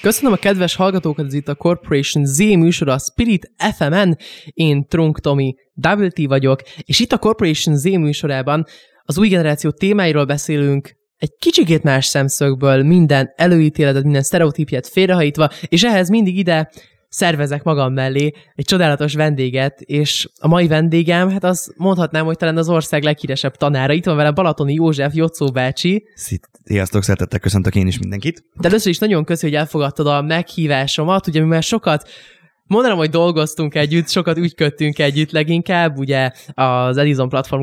[0.00, 4.18] Köszönöm a kedves hallgatókat, ez itt a Corporation Z műsora a Spirit FM-en.
[4.44, 5.54] Én Trunk Tomi
[5.98, 8.64] WT vagyok, és itt a Corporation Z műsorában
[9.02, 15.84] az új generáció témáiról beszélünk, egy kicsikét más szemszögből, minden előítéletet, minden sztereotípiát félrehajtva, és
[15.84, 16.70] ehhez mindig ide
[17.10, 22.56] szervezek magam mellé egy csodálatos vendéget, és a mai vendégem, hát az mondhatnám, hogy talán
[22.56, 23.92] az ország leghíresebb tanára.
[23.92, 26.04] Itt van velem Balatoni József Jocó bácsi.
[26.64, 28.44] Sziasztok, szeretettel köszöntök én is mindenkit.
[28.54, 32.08] De először is nagyon köszönöm, hogy elfogadtad a meghívásomat, ugye mi már sokat
[32.70, 37.62] mondanám, hogy dolgoztunk együtt, sokat úgy köttünk együtt leginkább, ugye az Edison platform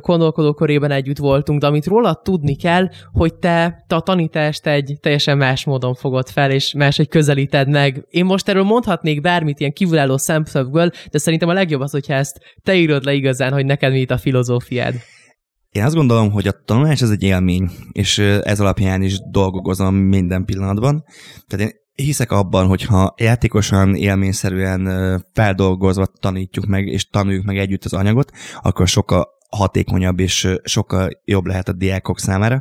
[0.00, 5.36] gondolkodókörében együtt voltunk, de amit róla tudni kell, hogy te, te a tanítást egy teljesen
[5.36, 8.06] más módon fogod fel, és máshogy közelíted meg.
[8.08, 12.38] Én most erről mondhatnék bármit ilyen kívülálló szemszögből, de szerintem a legjobb az, hogyha ezt
[12.62, 14.94] te írod le igazán, hogy neked mi itt a filozófiád.
[15.70, 20.44] Én azt gondolom, hogy a tanulás ez egy élmény, és ez alapján is dolgozom minden
[20.44, 21.04] pillanatban.
[21.46, 27.92] Tehát én hiszek abban, hogyha játékosan, élményszerűen feldolgozva tanítjuk meg, és tanuljuk meg együtt az
[27.92, 28.30] anyagot,
[28.62, 32.60] akkor sokkal hatékonyabb és sokkal jobb lehet a diákok számára.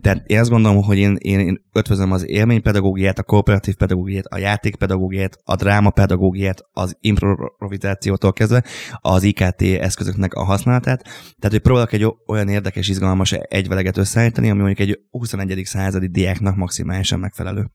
[0.00, 4.38] Tehát én azt gondolom, hogy én, én, én ötvözöm az élménypedagógiát, a kooperatív pedagógiát, a
[4.38, 8.64] játékpedagógiát, a drámapedagógiát, az improvizációtól kezdve
[9.00, 11.02] az IKT eszközöknek a használatát.
[11.02, 15.62] Tehát, hogy próbálok egy olyan érdekes, izgalmas egyveleget összeállítani, ami mondjuk egy 21.
[15.64, 17.70] századi diáknak maximálisan megfelelő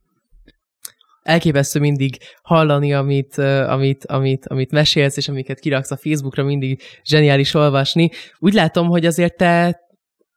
[1.27, 7.53] elképesztő mindig hallani, amit, amit, amit, amit mesélsz, és amiket kiraksz a Facebookra, mindig zseniális
[7.53, 8.09] olvasni.
[8.39, 9.79] Úgy látom, hogy azért te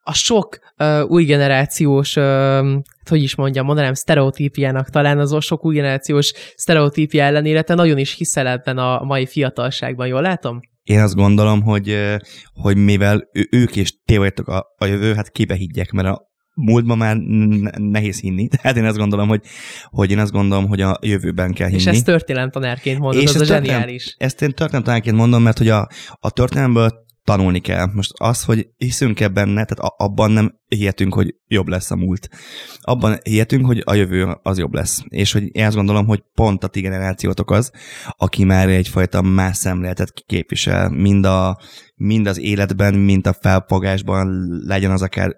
[0.02, 2.72] a sok uh, új generációs, uh,
[3.08, 8.14] hogy is mondjam, mondanám, sztereotípiának talán az sok új generációs sztereotípia ellenére te nagyon is
[8.14, 10.60] hiszel ebben a mai fiatalságban, jól látom?
[10.82, 12.16] Én azt gondolom, hogy,
[12.52, 13.70] hogy mivel ők
[14.04, 16.29] ti vagytok a, a jövő, hát kibe higgyek, mert a,
[16.60, 17.16] múltban már
[17.76, 18.48] nehéz hinni.
[18.48, 19.42] Tehát én azt gondolom, hogy,
[19.84, 21.80] hogy én azt gondolom, hogy a jövőben kell hinni.
[21.80, 24.14] És ezt tanárként mondod, és az a zseniális.
[24.18, 27.86] Ezt én tanárként mondom, mert hogy a, a történelemből tanulni kell.
[27.92, 32.28] Most az, hogy hiszünk ebben, tehát abban nem hihetünk, hogy jobb lesz a múlt.
[32.80, 35.02] Abban hihetünk, hogy a jövő az jobb lesz.
[35.08, 37.70] És hogy én azt gondolom, hogy pont a ti generációtok az,
[38.16, 41.58] aki már egyfajta más szemléletet képvisel, mind, a,
[41.94, 45.36] mind az életben, mind a felfogásban, legyen az akár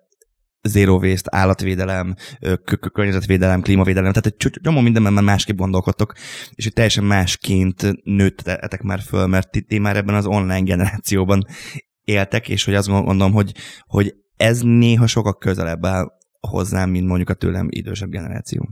[0.62, 2.14] zero waste, állatvédelem,
[2.92, 6.12] környezetvédelem, klímavédelem, tehát egy csomó mindenben már másképp gondolkodtok,
[6.54, 11.46] és hogy teljesen másként nőttetek már föl, mert ti, ti már ebben az online generációban
[12.04, 13.54] éltek, és hogy azt gondolom, hogy,
[13.86, 16.06] hogy ez néha sokkal közelebb áll
[16.40, 18.68] hozzám, mint mondjuk a tőlem idősebb generáció.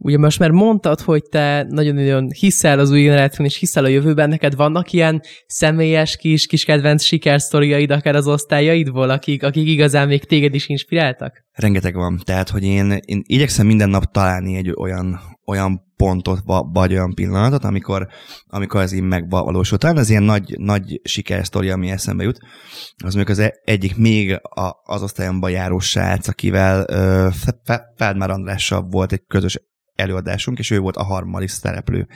[0.00, 4.28] Ugye most már mondtad, hogy te nagyon-nagyon hiszel az új generáción, és hiszel a jövőben.
[4.28, 10.24] Neked vannak ilyen személyes kis, kis kedvenc sikersztoriaid akár az osztályaidból, akik, akik igazán még
[10.24, 11.44] téged is inspiráltak?
[11.52, 12.20] Rengeteg van.
[12.24, 16.40] Tehát, hogy én, én igyekszem minden nap találni egy olyan, olyan pontot,
[16.72, 18.06] vagy olyan pillanatot, amikor,
[18.46, 19.80] amikor ez így megvalósult.
[19.80, 22.38] Talán az ilyen nagy, nagy sikersztori, ami eszembe jut,
[23.04, 24.40] az mondjuk az e- egyik még
[24.82, 26.86] az osztályomban járó srác, akivel
[27.96, 29.60] Feldmár Andrással volt egy közös
[29.98, 32.06] előadásunk, és ő volt a harmadik szereplő.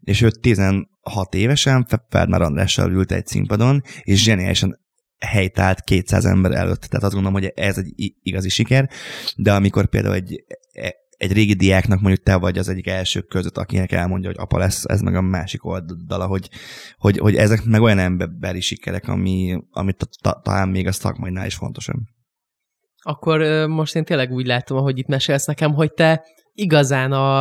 [0.00, 0.86] És ő 16
[1.30, 4.80] évesen Feldmár Andrással ült egy színpadon, és zseniálisan
[5.26, 6.80] helytált 200 ember előtt.
[6.80, 8.90] Tehát azt gondolom, hogy ez egy igazi siker,
[9.36, 13.58] de amikor például egy, e, egy régi diáknak mondjuk te vagy az egyik első között,
[13.58, 16.48] akinek elmondja, hogy apa lesz, ez meg a másik oldala, hogy,
[16.96, 20.08] hogy, hogy ezek meg olyan emberi sikerek, ami, amit
[20.42, 22.00] talán még a szakmainál is fontosabb.
[23.04, 27.40] Akkor most én tényleg úgy látom, ahogy itt mesélsz nekem, hogy te igazán a,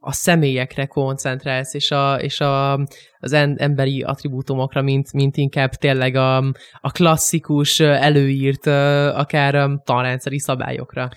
[0.00, 2.72] a személyekre koncentrálsz, és, a, és a,
[3.18, 6.36] az emberi attribútumokra, mint, mint inkább tényleg a,
[6.80, 8.66] a klasszikus, előírt,
[9.16, 11.08] akár tanrendszeri szabályokra.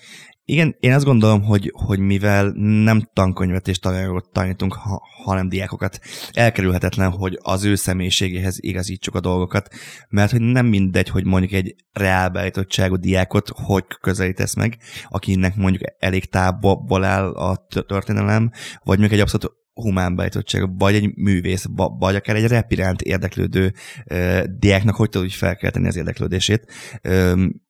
[0.50, 2.52] Igen, én azt gondolom, hogy, hogy mivel
[2.84, 6.00] nem tankönyvet és tananyagot tanítunk, ha, hanem diákokat,
[6.32, 9.68] elkerülhetetlen, hogy az ő személyiségéhez igazítsuk a dolgokat,
[10.08, 14.78] mert hogy nem mindegy, hogy mondjuk egy reálbeállítottságú diákot hogy közelítesz meg,
[15.08, 18.50] akinek mondjuk elég távol áll a történelem,
[18.82, 21.64] vagy mondjuk egy abszolút humán beállítottság, vagy egy művész,
[21.98, 23.72] vagy akár egy iránt érdeklődő
[24.10, 26.72] uh, diáknak hogy tudod úgy felkelteni az érdeklődését.
[27.08, 27.66] Um,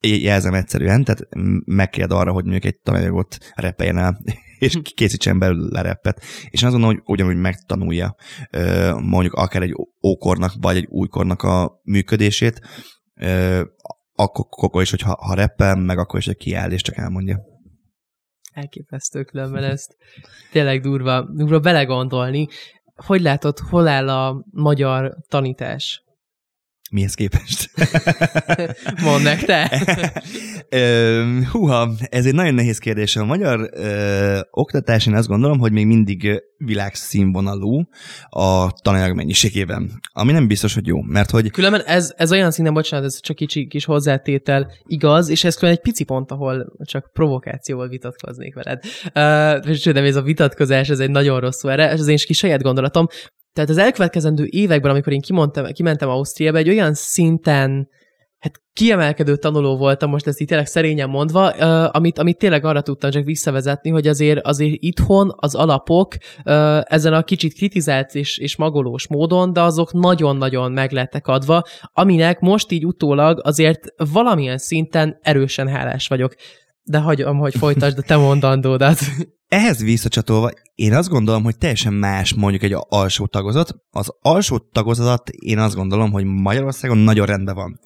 [0.00, 1.28] jelzem egyszerűen, tehát
[1.64, 4.20] megkérdez arra, hogy mondjuk egy tananyagot repeljen el,
[4.58, 6.22] és készítsen belőle reppet.
[6.50, 8.14] És azt gondolom, hogy ugyanúgy megtanulja
[9.00, 12.60] mondjuk akár egy ókornak, vagy egy újkornak a működését,
[14.14, 17.40] akkor, is, hogyha ha reppel, meg akkor is, hogy kiáll, és csak elmondja.
[18.52, 19.96] Elképesztő különben ezt.
[20.52, 22.48] Tényleg durva, durva belegondolni.
[22.94, 26.05] Hogy látod, hol áll a magyar tanítás?
[26.96, 27.70] Mihez képest?
[29.04, 29.82] Mondd meg te!
[31.52, 33.16] húha, ez egy nagyon nehéz kérdés.
[33.16, 37.88] A magyar ö, oktatás, én azt gondolom, hogy még mindig világszínvonalú
[38.28, 41.50] a tananyag mennyiségében, ami nem biztos, hogy jó, mert hogy...
[41.50, 45.82] Különben ez, ez olyan szinten, bocsánat, ez csak kicsi kis hozzátétel igaz, és ez különben
[45.82, 48.84] egy pici pont, ahol csak provokációval vitatkoznék veled.
[49.64, 52.38] Uh, sőt, ez a vitatkozás, ez egy nagyon rossz szó erre, ez én is kis
[52.38, 53.06] saját gondolatom,
[53.56, 57.88] tehát az elkövetkezendő években, amikor én kimentem, kimentem Ausztriába, egy olyan szinten
[58.38, 62.80] hát kiemelkedő tanuló voltam, most ezt itt tényleg szerényen mondva, uh, amit, amit tényleg arra
[62.80, 66.14] tudtam csak visszavezetni, hogy azért, azért itthon az alapok
[66.44, 71.62] uh, ezen a kicsit kritizált és, és magolós módon, de azok nagyon-nagyon meg lettek adva,
[71.92, 73.80] aminek most így utólag azért
[74.12, 76.34] valamilyen szinten erősen hálás vagyok.
[76.88, 78.98] De hagyom, hogy folytasd a te mondandódat.
[79.48, 83.74] Ehhez visszacsatolva, én azt gondolom, hogy teljesen más mondjuk egy alsó tagozat.
[83.90, 87.80] Az alsó tagozat én azt gondolom, hogy Magyarországon nagyon rendben van.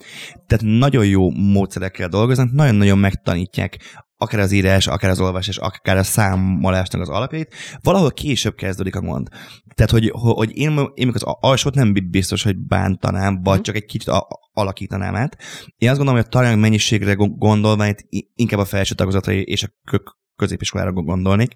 [0.47, 3.77] Tehát nagyon jó módszerekkel dolgoznak, nagyon-nagyon megtanítják
[4.21, 9.01] akár az írás, akár az olvasás, akár a számolásnak az alapjait, valahol később kezdődik a
[9.01, 9.27] gond.
[9.75, 13.63] Tehát, hogy, hogy én, én az alsót nem biztos, hogy bántanám, vagy mhm.
[13.63, 15.37] csak egy kicsit a, alakítanám át.
[15.77, 19.69] Én azt gondolom, hogy a tananyag mennyiségre gondolva itt inkább a felső tagozatra és a
[20.35, 21.53] középiskolára gondolnék,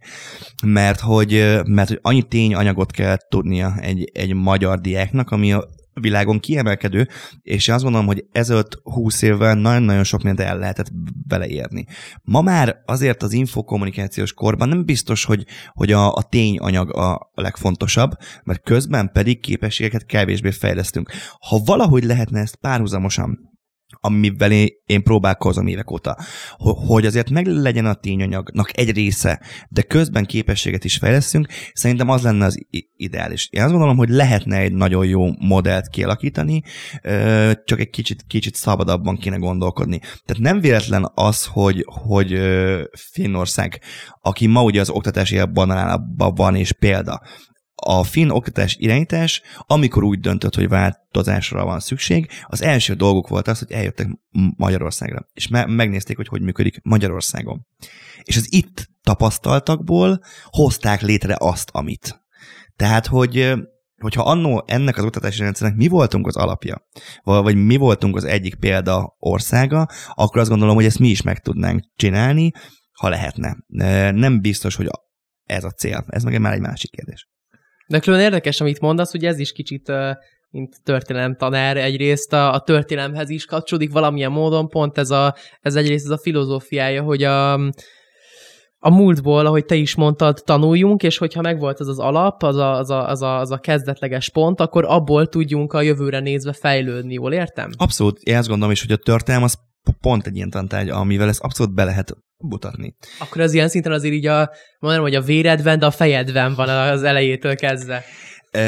[0.64, 5.66] mert hogy, mert hogy annyi tényanyagot kell tudnia egy, egy magyar diáknak, ami a
[6.02, 7.08] világon kiemelkedő,
[7.42, 10.92] és én azt gondolom, hogy ezelőtt 20 évvel nagyon-nagyon sok mindent el lehetett
[11.28, 11.86] beleérni.
[12.24, 18.12] Ma már azért az infokommunikációs korban nem biztos, hogy, hogy a, a tényanyag a legfontosabb,
[18.44, 21.12] mert közben pedig képességeket kevésbé fejlesztünk.
[21.40, 23.55] Ha valahogy lehetne ezt párhuzamosan
[24.00, 26.18] amivel én, próbálkozom évek óta,
[26.88, 32.22] hogy azért meg legyen a tényanyagnak egy része, de közben képességet is fejlesztünk, szerintem az
[32.22, 32.66] lenne az
[32.96, 33.48] ideális.
[33.52, 36.62] Én azt gondolom, hogy lehetne egy nagyon jó modellt kialakítani,
[37.66, 40.00] csak egy kicsit, kicsit szabadabban kéne gondolkodni.
[40.00, 42.40] Tehát nem véletlen az, hogy, hogy
[43.12, 43.82] Finnország,
[44.22, 47.22] aki ma ugye az oktatási banánában van és példa,
[47.75, 53.48] a finn oktatás irányítás, amikor úgy döntött, hogy változásra van szükség, az első dolgok volt
[53.48, 54.07] az, hogy eljöttek
[54.57, 57.66] Magyarországra, és me- megnézték, hogy hogy működik Magyarországon.
[58.24, 62.24] És az itt tapasztaltakból hozták létre azt, amit.
[62.75, 63.54] Tehát, hogy
[64.01, 66.88] hogyha annó ennek az oktatási rendszernek mi voltunk az alapja,
[67.24, 71.39] vagy mi voltunk az egyik példa országa, akkor azt gondolom, hogy ezt mi is meg
[71.39, 72.51] tudnánk csinálni,
[72.92, 73.57] ha lehetne.
[74.12, 74.88] Nem biztos, hogy
[75.44, 76.06] ez a cél.
[76.07, 77.30] Ez meg már egy másik kérdés.
[77.88, 79.92] De külön érdekes, amit mondasz, hogy ez is kicsit
[80.56, 85.76] mint történelem tanár egyrészt a, a történelemhez is kapcsolódik valamilyen módon, pont ez, a, ez
[85.76, 87.54] egyrészt ez a filozófiája, hogy a,
[88.80, 92.78] a múltból, ahogy te is mondtad, tanuljunk, és hogyha megvolt ez az alap, az a,
[92.78, 97.14] az, a, az, a, az a kezdetleges pont, akkor abból tudjunk a jövőre nézve fejlődni,
[97.14, 97.70] jól értem?
[97.78, 99.58] Abszolút, én azt gondolom is, hogy a történelem az
[100.02, 102.18] pont egy ilyen tantárgy, amivel ezt abszolút be lehet
[102.48, 102.96] mutatni.
[103.20, 104.50] Akkor az ilyen szinten azért így a,
[104.80, 108.04] mondanom, hogy a véredben, de a fejedben van az elejétől kezdve.
[108.52, 108.62] E...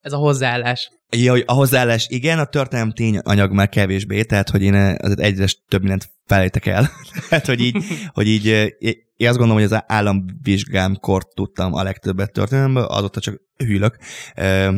[0.00, 0.90] Ez a hozzáállás.
[1.16, 5.80] Ja, a hozzáállás igen, a történelem tényanyag már kevésbé, tehát hogy én azért egyre több
[5.80, 6.90] mindent felejtek el.
[7.28, 7.76] tehát, hogy így,
[8.12, 8.46] hogy így
[9.18, 13.96] én azt gondolom, hogy az államvizsgámkor tudtam a legtöbbet történelemből, azóta csak hűlök,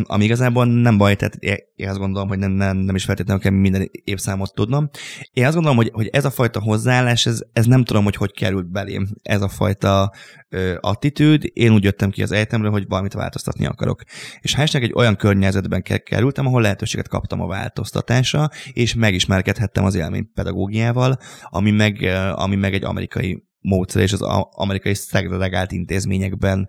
[0.03, 1.35] ami igazából nem baj, tehát
[1.75, 4.91] én azt gondolom, hogy nem, nem, nem is feltétlenül kell minden évszámot tudnom.
[5.33, 8.33] Én azt gondolom, hogy, hogy ez a fajta hozzáállás, ez, ez nem tudom, hogy hogy
[8.33, 10.13] került belém, ez a fajta
[10.49, 11.51] ö, attitűd.
[11.53, 14.03] Én úgy jöttem ki az egyetemről, hogy valamit változtatni akarok.
[14.41, 15.83] És hálásnak egy olyan környezetben
[16.21, 22.03] kerültem, ahol lehetőséget kaptam a változtatásra, és megismerkedhettem az élménypedagógiával, ami meg,
[22.35, 26.69] ami meg egy amerikai módszer, és az amerikai szegregált intézményekben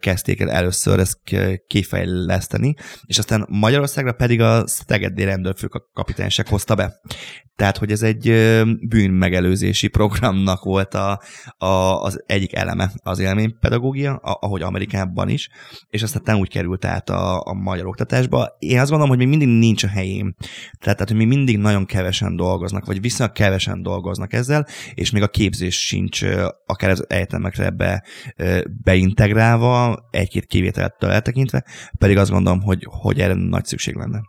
[0.00, 1.18] kezdték el először ezt
[1.66, 2.74] kifejleszteni,
[3.06, 7.00] és aztán Magyarországra pedig a Szegedi rendőrfőkapitányság hozta be.
[7.56, 8.22] Tehát, hogy ez egy
[8.88, 11.20] bűnmegelőzési programnak volt a,
[11.56, 11.66] a,
[12.02, 15.48] az egyik eleme az élménypedagógia, ahogy Amerikában is,
[15.88, 18.56] és aztán úgy került át a, a magyar oktatásba.
[18.58, 20.34] Én azt gondolom, hogy még mindig nincs a helyén.
[20.78, 25.22] Tehát, tehát, hogy még mindig nagyon kevesen dolgoznak, vagy viszonylag kevesen dolgoznak ezzel, és még
[25.22, 26.24] a képzés sincs
[26.66, 28.04] akár az egyetemekre be,
[28.84, 31.64] beintegrálva, egy-két kivételtől eltekintve,
[31.98, 34.20] pedig azt gondolom, hogy, hogy erre nagy szükség lenne.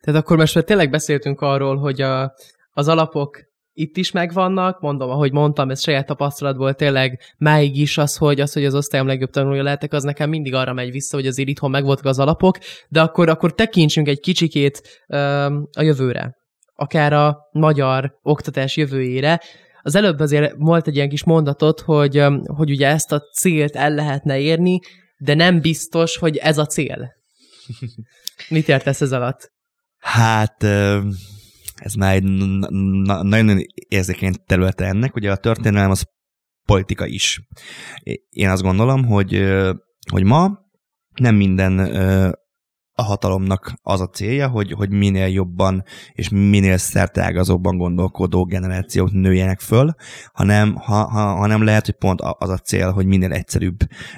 [0.00, 2.32] Tehát akkor most már tényleg beszéltünk arról, hogy a,
[2.70, 3.46] az alapok
[3.78, 8.52] itt is megvannak, mondom, ahogy mondtam, ez saját tapasztalatból tényleg máig is az, hogy az,
[8.52, 11.70] hogy az osztályom legjobb tanulója lehetek, az nekem mindig arra megy vissza, hogy azért itthon
[11.70, 16.36] megvoltak az alapok, de akkor, akkor tekintsünk egy kicsikét um, a jövőre,
[16.74, 19.40] akár a magyar oktatás jövőjére.
[19.82, 23.94] Az előbb azért volt egy ilyen kis mondatot, hogy, hogy ugye ezt a célt el
[23.94, 24.78] lehetne érni,
[25.18, 27.12] de nem biztos, hogy ez a cél.
[28.48, 29.52] Mit értesz ez alatt?
[29.98, 30.62] Hát
[31.74, 32.24] ez már egy
[33.22, 33.58] nagyon
[33.88, 35.14] érzékeny területe ennek.
[35.14, 36.04] Ugye a történelem az
[36.64, 37.40] politika is.
[38.28, 39.44] Én azt gondolom, hogy,
[40.10, 40.58] hogy ma
[41.14, 41.78] nem minden
[42.98, 49.60] a hatalomnak az a célja, hogy, hogy minél jobban és minél szerteágazóbban gondolkodó generációk nőjenek
[49.60, 49.94] föl,
[50.32, 53.76] hanem, ha, ha, hanem lehet, hogy pont az a cél, hogy minél egyszerűbb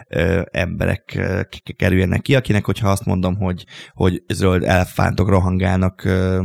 [0.09, 1.41] ö, emberek ö,
[1.77, 6.45] kerüljenek ki, akinek, hogyha azt mondom, hogy, hogy zöld elefántok rohangálnak ö,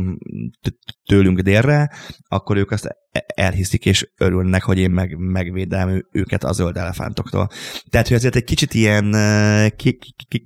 [1.04, 1.90] tőlünk délre,
[2.28, 2.88] akkor ők azt
[3.26, 7.48] elhiszik és örülnek, hogy én meg, megvédem őket a zöld elefántoktól.
[7.90, 9.14] Tehát, hogy azért egy kicsit ilyen,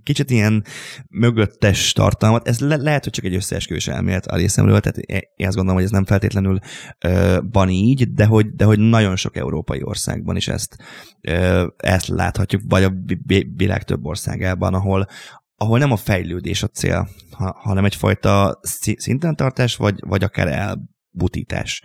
[0.03, 0.65] kicsit ilyen
[1.09, 4.99] mögöttes tartalmat, ez le, lehet, hogy csak egy összeesküvés elmélet a részemről, tehát
[5.37, 6.59] én azt gondolom, hogy ez nem feltétlenül
[7.07, 10.77] uh, van így, de hogy, de hogy nagyon sok európai országban is ezt,
[11.29, 12.93] uh, ezt láthatjuk, vagy a
[13.57, 15.07] világ több országában, ahol,
[15.57, 18.61] ahol nem a fejlődés a cél, ha, hanem egyfajta
[18.97, 21.83] szinten tartás, vagy, vagy akár elbutítás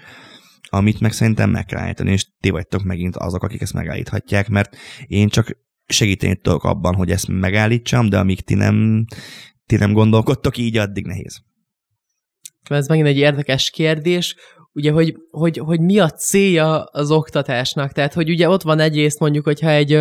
[0.75, 4.75] amit meg szerintem meg kell állítani, és ti vagytok megint azok, akik ezt megállíthatják, mert
[5.08, 9.05] én csak segíteni tudok abban, hogy ezt megállítsam, de amíg ti nem,
[9.65, 11.44] ti nem gondolkodtok így, addig nehéz.
[12.70, 14.36] Ez megint egy érdekes kérdés,
[14.74, 17.91] ugye, hogy, hogy, hogy mi a célja az oktatásnak.
[17.91, 20.00] Tehát, hogy ugye ott van egyrészt mondjuk, hogyha egy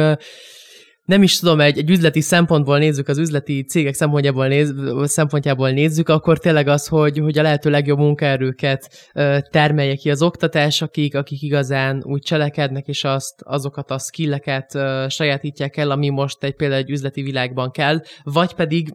[1.05, 6.09] nem is tudom, egy, egy üzleti szempontból nézzük, az üzleti cégek szempontjából, néz, szempontjából nézzük,
[6.09, 9.13] akkor tényleg az, hogy, hogy a lehető legjobb munkaerőket
[9.51, 15.77] termelje ki az oktatás, akik, akik igazán úgy cselekednek, és azt, azokat a skilleket sajátítják
[15.77, 18.93] el, ami most egy például egy üzleti világban kell, vagy pedig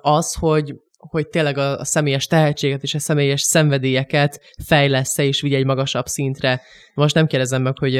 [0.00, 0.74] az, hogy
[1.08, 6.06] hogy tényleg a, a személyes tehetséget és a személyes szenvedélyeket fejlesz és vigye egy magasabb
[6.06, 6.62] szintre.
[6.94, 7.92] Most nem kérdezem meg, hogy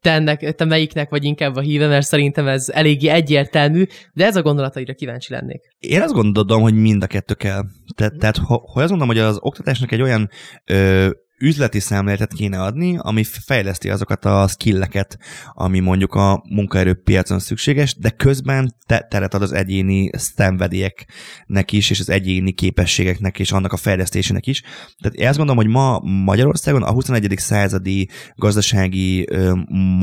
[0.00, 4.36] te, ennek, te melyiknek vagy inkább a híve, mert szerintem ez eléggé egyértelmű, de ez
[4.36, 5.62] a gondolataira kíváncsi lennék.
[5.78, 7.62] Én azt gondolom, hogy mind a kettő kell.
[7.96, 10.30] Te, tehát, ha, ha azt mondom, hogy az oktatásnak egy olyan
[10.64, 15.18] ö, üzleti szemléletet kéne adni, ami fejleszti azokat a skilleket,
[15.52, 22.00] ami mondjuk a munkaerőpiacon szükséges, de közben te- teret ad az egyéni szenvedélyeknek is, és
[22.00, 24.62] az egyéni képességeknek és annak a fejlesztésének is.
[25.02, 27.34] Tehát azt gondolom, hogy ma Magyarországon a 21.
[27.36, 29.28] századi gazdasági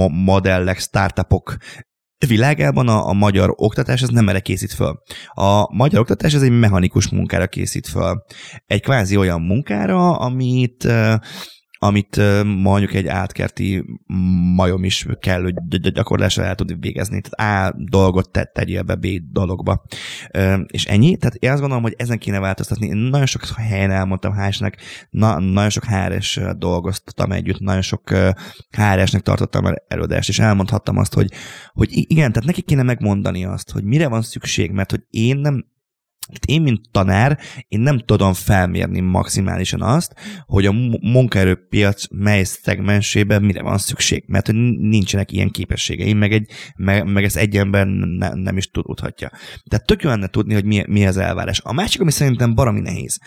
[0.09, 1.57] modellek, startupok
[2.28, 5.01] világában a, a magyar oktatás ez nem erre készít föl.
[5.28, 8.24] A magyar oktatás ez egy mechanikus munkára készít föl.
[8.66, 10.88] Egy kvázi olyan munkára, amit
[11.83, 13.85] amit mondjuk egy átkerti
[14.55, 15.53] majom is kell, hogy
[15.91, 17.21] gyakorlásra el tud végezni.
[17.21, 19.83] Tehát A dolgot te, tegyél be B dologba.
[20.67, 21.17] És ennyi.
[21.17, 22.88] Tehát én azt gondolom, hogy ezen kéne változtatni.
[22.88, 24.61] Én nagyon sok helyen elmondtam hrs
[25.09, 28.09] na, nagyon sok HRS dolgoztam együtt, nagyon sok
[28.69, 31.31] HRS-nek tartottam előadást, és elmondhattam azt, hogy,
[31.73, 35.65] hogy igen, tehát neki kéne megmondani azt, hogy mire van szükség, mert hogy én nem
[36.31, 40.13] Hát én, mint tanár, én nem tudom felmérni maximálisan azt,
[40.45, 40.71] hogy a
[41.01, 47.23] munkaerőpiac mely szegmensében mire van szükség, mert hogy nincsenek ilyen képességeim, meg, egy, meg, meg
[47.23, 49.31] ezt egy ember ne, nem is tudhatja.
[49.69, 51.61] Tehát tök lenne tudni, hogy mi, mi az elvárás.
[51.63, 53.19] A másik, ami szerintem baromi nehéz,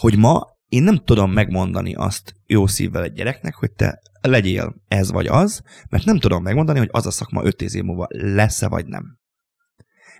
[0.00, 5.10] hogy ma én nem tudom megmondani azt jó szívvel egy gyereknek, hogy te legyél ez
[5.10, 8.86] vagy az, mert nem tudom megmondani, hogy az a szakma 5 év múlva lesz-e vagy
[8.86, 9.20] nem.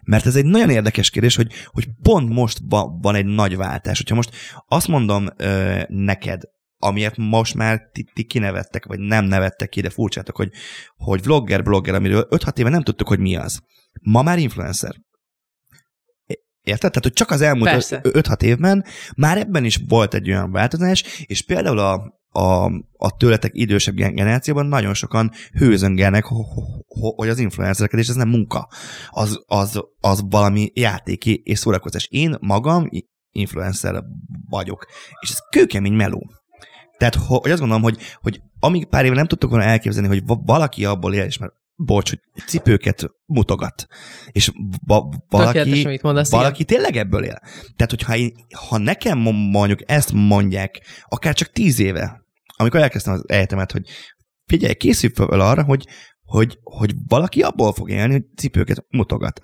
[0.05, 2.59] Mert ez egy nagyon érdekes kérdés, hogy, hogy pont most
[3.01, 3.99] van egy nagy váltás.
[3.99, 4.31] Hogyha most
[4.67, 6.43] azt mondom ö, neked,
[6.79, 10.51] amiért most már ti, ti kinevettek, vagy nem nevettek ki, de furcsátok, hogy,
[10.97, 13.61] hogy vlogger, blogger, amiről 5-6 éve nem tudtuk, hogy mi az.
[14.01, 14.95] Ma már influencer.
[16.63, 16.91] Érted?
[16.91, 18.85] Tehát, hogy csak az elmúlt 5-6 évben
[19.17, 22.65] már ebben is volt egy olyan változás, és például a, a,
[22.97, 26.25] a tőletek idősebb generációban nagyon sokan hőzöngelnek,
[27.17, 28.69] hogy az influencereket, és ez nem munka.
[29.11, 32.07] Az, az, az valami játéki és szórakozás.
[32.11, 32.89] Én magam
[33.31, 34.05] influencer
[34.49, 34.87] vagyok,
[35.21, 36.31] és ez kőkemény meló.
[36.99, 40.85] Tehát, hogy azt gondolom, hogy, hogy amíg pár éve nem tudtuk volna elképzelni, hogy valaki
[40.85, 43.87] abból él, és már bocs, hogy cipőket mutogat.
[44.33, 44.51] És
[44.87, 47.39] va- valaki, mondasz, valaki tényleg ebből él.
[47.77, 48.33] Tehát, hogyha én,
[48.69, 49.19] ha nekem
[49.53, 52.22] mondjuk ezt mondják, akár csak tíz éve,
[52.57, 53.89] amikor elkezdtem az egyetemet, hogy
[54.47, 55.87] figyelj, készülj fel arra, hogy,
[56.25, 59.41] hogy, hogy valaki abból fog élni, hogy cipőket mutogat.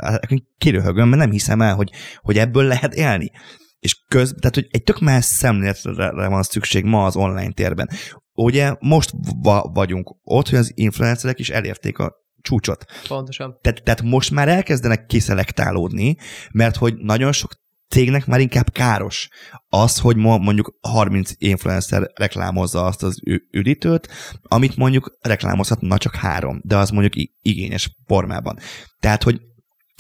[0.58, 3.30] Kiröhögöm, mert nem hiszem el, hogy, hogy ebből lehet élni.
[3.78, 7.88] És köz, tehát, hogy egy tök más szemléletre van szükség ma az online térben.
[8.32, 9.10] Ugye most
[9.42, 12.84] va- vagyunk ott, hogy az influencerek is elérték a csúcsot.
[13.08, 13.58] Pontosan.
[13.60, 16.16] Tehát, tehát most már elkezdenek kiszelektálódni,
[16.52, 17.52] mert hogy nagyon sok
[17.88, 19.28] cégnek már inkább káros
[19.68, 24.08] az, hogy mondjuk 30 influencer reklámozza azt az üdítőt,
[24.42, 28.58] amit mondjuk reklámozhatna csak három, de az mondjuk igényes formában.
[29.00, 29.40] Tehát, hogy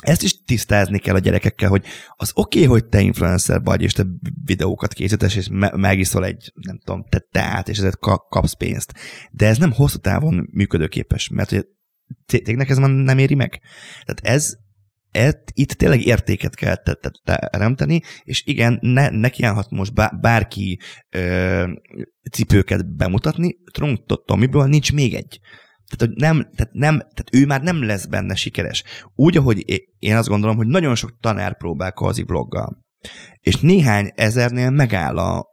[0.02, 1.84] ezt is tisztázni kell a gyerekekkel, hogy
[2.16, 4.06] az oké, okay, hogy te influencer vagy, és te
[4.44, 8.94] videókat készítesz, és me- megiszol egy, nem tudom, te teát, és ezért kapsz pénzt.
[9.30, 11.66] De ez nem hosszú távon működőképes, mert hogy
[12.26, 13.60] cégnek ez már nem éri meg.
[14.04, 14.56] Tehát ez,
[15.10, 16.76] ez itt tényleg értéket kell
[17.22, 21.70] teremteni, és igen, ne, ne kiállhat most bárki ö,
[22.30, 25.40] cipőket bemutatni, Trunk Tomiből nincs még egy.
[25.88, 28.84] Tehát, hogy nem, tehát, nem, tehát ő már nem lesz benne sikeres.
[29.14, 32.84] Úgy, ahogy én azt gondolom, hogy nagyon sok tanár próbálkozik vloggal.
[33.40, 35.46] És néhány ezernél megáll a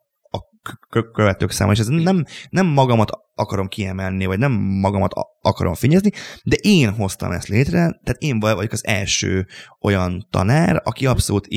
[1.14, 6.12] követők száma, és ez nem, nem magamat akarom kiemelni, vagy nem magamat akarom fényezni,
[6.44, 9.48] de én hoztam ezt létre, tehát én vagyok az első
[9.82, 11.48] olyan tanár, aki abszolút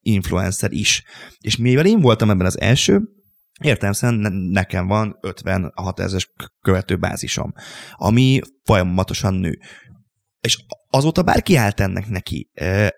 [0.00, 1.04] influencer is.
[1.40, 3.10] És mivel én voltam ebben az első,
[3.62, 7.52] Értelmszerűen nekem van 56 ezeres követőbázisom,
[7.92, 9.58] ami folyamatosan nő.
[10.46, 12.50] És azóta bárki állt ennek neki,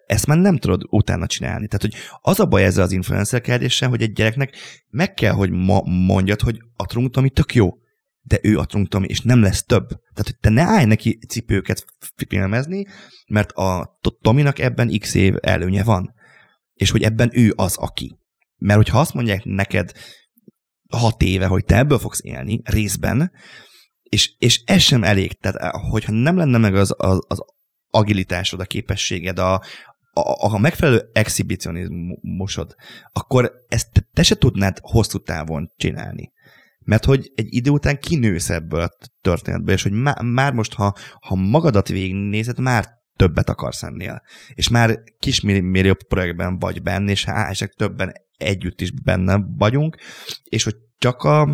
[0.06, 1.66] ezt már nem tudod utána csinálni.
[1.66, 4.56] Tehát, hogy az a baj ezzel az influencerkedéssel, hogy egy gyereknek
[4.88, 7.70] meg kell, hogy ma mondjad, hogy a trunktomi tök jó,
[8.20, 9.88] de ő a trunktomi, és nem lesz több.
[9.88, 11.84] Tehát, hogy te ne állj neki cipőket
[12.28, 12.86] filmezni,
[13.28, 16.14] mert a Tominak ebben x év előnye van.
[16.74, 18.18] És hogy ebben ő az, aki.
[18.56, 19.92] Mert hogyha azt mondják neked
[20.88, 23.32] hat éve, hogy te ebből fogsz élni részben,
[24.08, 25.32] és, és ez sem elég.
[25.32, 27.44] Tehát, eh, hogyha nem lenne meg az, az, az
[27.90, 29.54] agilitásod, a képességed, a,
[30.12, 32.74] a, a megfelelő exhibicionizmusod,
[33.12, 36.32] akkor ezt te, te se tudnád hosszú távon csinálni.
[36.78, 40.94] Mert hogy egy idő után kinősz ebből a történetből, és hogy má, már most, ha,
[41.20, 44.22] ha magadat végignézed, már többet akarsz ennél.
[44.54, 49.96] És már kismillió projektben vagy benne, és hál' többen együtt is benne vagyunk,
[50.44, 51.48] és hogy csak a,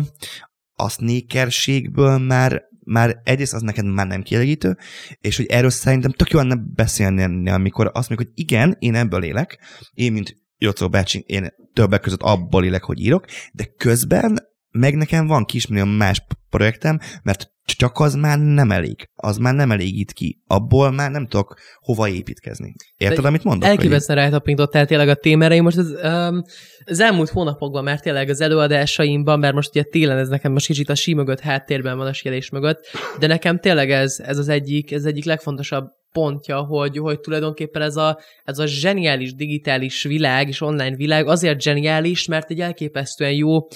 [0.75, 4.77] a sneakerségből már, már egyrészt az neked már nem kielégítő,
[5.19, 9.23] és hogy erről szerintem tök jó lenne beszélni, amikor azt mondjuk, hogy igen, én ebből
[9.23, 9.59] élek,
[9.93, 14.37] én, mint Jocó bácsi, én többek között abból élek, hogy írok, de közben
[14.71, 19.09] meg nekem van kismillió más projektem, mert csak az már nem elég.
[19.15, 20.41] Az már nem elégít ki.
[20.47, 22.75] Abból már nem tudok hova építkezni.
[22.97, 23.69] Érted, De amit mondok?
[23.69, 25.61] Elképesztően rájtapintott tehát tényleg a témára.
[25.61, 26.41] Most az, um,
[26.85, 30.89] az elmúlt hónapokban már tényleg az előadásaimban, mert most ugye télen ez nekem most kicsit
[30.89, 32.85] a sí mögött háttérben van a síelés mögött,
[33.19, 37.95] de nekem tényleg ez, ez az egyik, ez egyik legfontosabb pontja, hogy, hogy tulajdonképpen ez
[37.95, 43.67] a, ez a zseniális digitális világ és online világ azért zseniális, mert egy elképesztően jó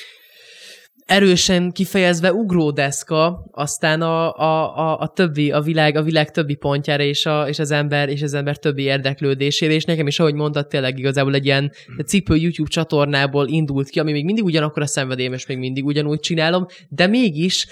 [1.09, 7.03] erősen kifejezve ugródeszka, aztán a, a, a, a többi, a világ, a világ többi pontjára
[7.03, 10.67] és, a, és az ember és az ember többi érdeklődésére, és nekem is, ahogy mondtad,
[10.67, 11.71] tényleg igazából egy ilyen
[12.05, 16.19] cipő YouTube csatornából indult ki, ami még mindig ugyanakkor a szenvedélyem, és még mindig ugyanúgy
[16.19, 17.67] csinálom, de mégis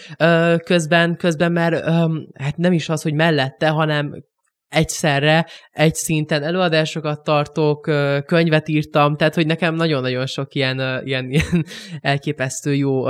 [0.64, 1.84] közben, közben már
[2.34, 4.24] hát nem is az, hogy mellette, hanem
[4.70, 7.82] egyszerre, egy szinten előadásokat tartok,
[8.26, 11.66] könyvet írtam, tehát hogy nekem nagyon-nagyon sok ilyen, ilyen, ilyen
[12.00, 13.04] elképesztő jó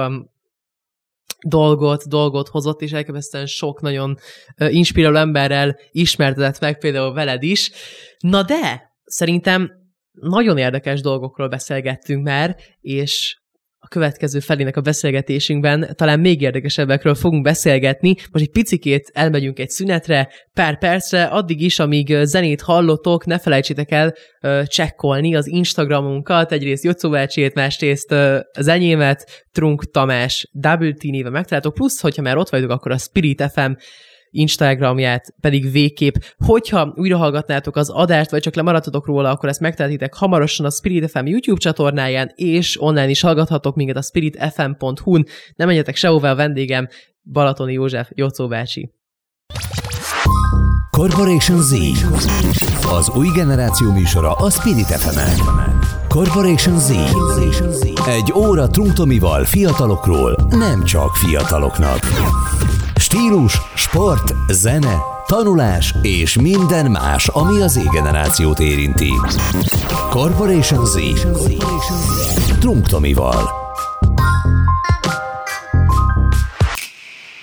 [1.48, 4.17] dolgot, dolgot hozott, és elképesztően sok nagyon
[4.58, 7.72] inspiráló emberrel ismertetett meg, például veled is.
[8.20, 9.72] Na de, szerintem
[10.12, 13.38] nagyon érdekes dolgokról beszélgettünk már, és
[13.88, 18.15] a következő felének a beszélgetésünkben talán még érdekesebbekről fogunk beszélgetni.
[18.32, 23.91] Most egy picikét elmegyünk egy szünetre, pár percre, addig is, amíg zenét hallotok, ne felejtsétek
[23.91, 30.93] el uh, csekkolni az Instagramunkat, egyrészt Jocó bácsiét, másrészt uh, az enyémet, Trunk Tamás, Double
[30.93, 33.71] T néven megtaláltok, plusz, hogyha már ott vagytok, akkor a Spirit FM
[34.32, 36.16] Instagramját pedig végképp.
[36.46, 41.10] Hogyha újra hallgatnátok az adást, vagy csak lemaradtatok róla, akkor ezt megtehetitek hamarosan a Spirit
[41.12, 45.26] FM YouTube csatornáján, és online is hallgathatok minket a spiritfm.hu-n.
[45.56, 46.88] Nem menjetek sehová a vendégem,
[47.32, 48.92] Balatoni József, Jocó bácsi.
[50.98, 51.74] Corporation Z.
[52.92, 55.80] Az új generáció műsora a Spirit fm -en.
[56.08, 56.92] Corporation Z.
[58.08, 62.00] Egy óra trunktomival fiatalokról, nem csak fiataloknak.
[62.99, 69.12] Stílus, sport, zene, tanulás és minden más, ami az Z-generációt érinti.
[70.10, 70.95] Corporation Z.
[72.60, 73.49] Trunk Tomival.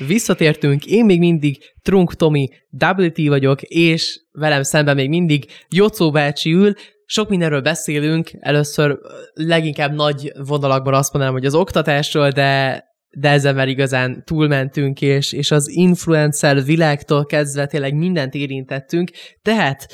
[0.06, 6.10] Visszatértünk, én még mindig Trunk Tomi, Double T vagyok, és velem szemben még mindig Jocó
[6.10, 6.72] bácsi ül.
[7.06, 8.98] sok mindenről beszélünk, először
[9.34, 12.82] leginkább nagy vonalakban azt mondanám, hogy az oktatásról, de,
[13.16, 19.11] de ezzel már igazán túlmentünk, és, és az influencer világtól kezdve tényleg mindent érintettünk.
[19.42, 19.87] Tehát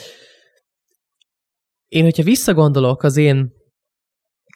[1.89, 3.59] én, hogyha visszagondolok az én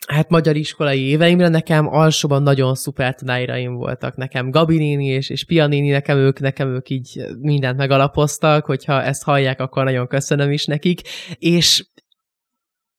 [0.07, 4.17] hát magyar iskolai éveimre nekem alsóban nagyon szuper tanáraim voltak.
[4.17, 9.03] Nekem Gabi néni és, és Pia néni, nekem ők, nekem ők így mindent megalapoztak, hogyha
[9.03, 11.01] ezt hallják, akkor nagyon köszönöm is nekik.
[11.39, 11.85] És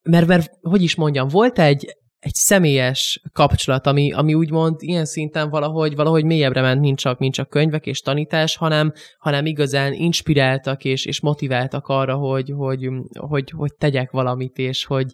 [0.09, 5.49] mert, mert hogy is mondjam, volt egy, egy személyes kapcsolat, ami, ami úgymond ilyen szinten
[5.49, 10.83] valahogy, valahogy mélyebbre ment, mint csak, mint csak könyvek és tanítás, hanem, hanem igazán inspiráltak
[10.83, 15.13] és, és motiváltak arra, hogy, hogy, hogy, hogy tegyek valamit, és hogy,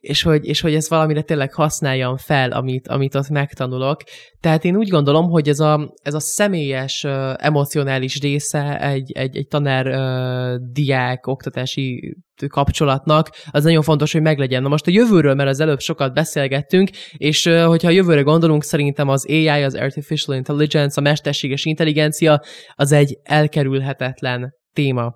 [0.00, 4.02] és, hogy, és hogy ezt valamire tényleg használjam fel, amit, amit ott megtanulok.
[4.40, 7.04] Tehát én úgy gondolom, hogy ez a, ez a személyes,
[7.36, 12.16] emocionális része egy, egy, egy tanár-diák oktatási
[12.48, 14.62] kapcsolatnak, az nagyon fontos, hogy meglegyen.
[14.62, 19.08] Na most a jövőről, mert az előbb sokat beszélgettünk, és hogyha a jövőre gondolunk, szerintem
[19.08, 22.40] az AI, az Artificial Intelligence, a mesterséges intelligencia,
[22.74, 25.14] az egy elkerülhetetlen téma.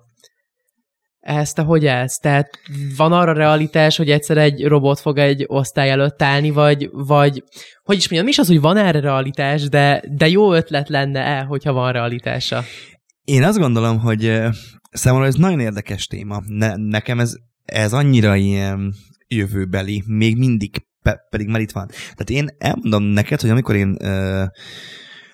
[1.19, 2.17] Ehhez te hogy állsz?
[2.17, 2.49] Tehát
[2.97, 7.43] van arra realitás, hogy egyszer egy robot fog egy osztály előtt állni, vagy, vagy
[7.83, 11.73] hogy is mondjam, is az, hogy van erre realitás, de, de jó ötlet lenne-e, hogyha
[11.73, 12.63] van realitása?
[13.23, 14.39] Én azt gondolom, hogy
[14.91, 16.41] Számomra ez nagyon érdekes téma.
[16.47, 18.93] Ne, nekem ez, ez annyira ilyen
[19.27, 21.87] jövőbeli, még mindig pe, pedig már itt van.
[21.87, 24.43] Tehát én elmondom neked, hogy amikor én ö,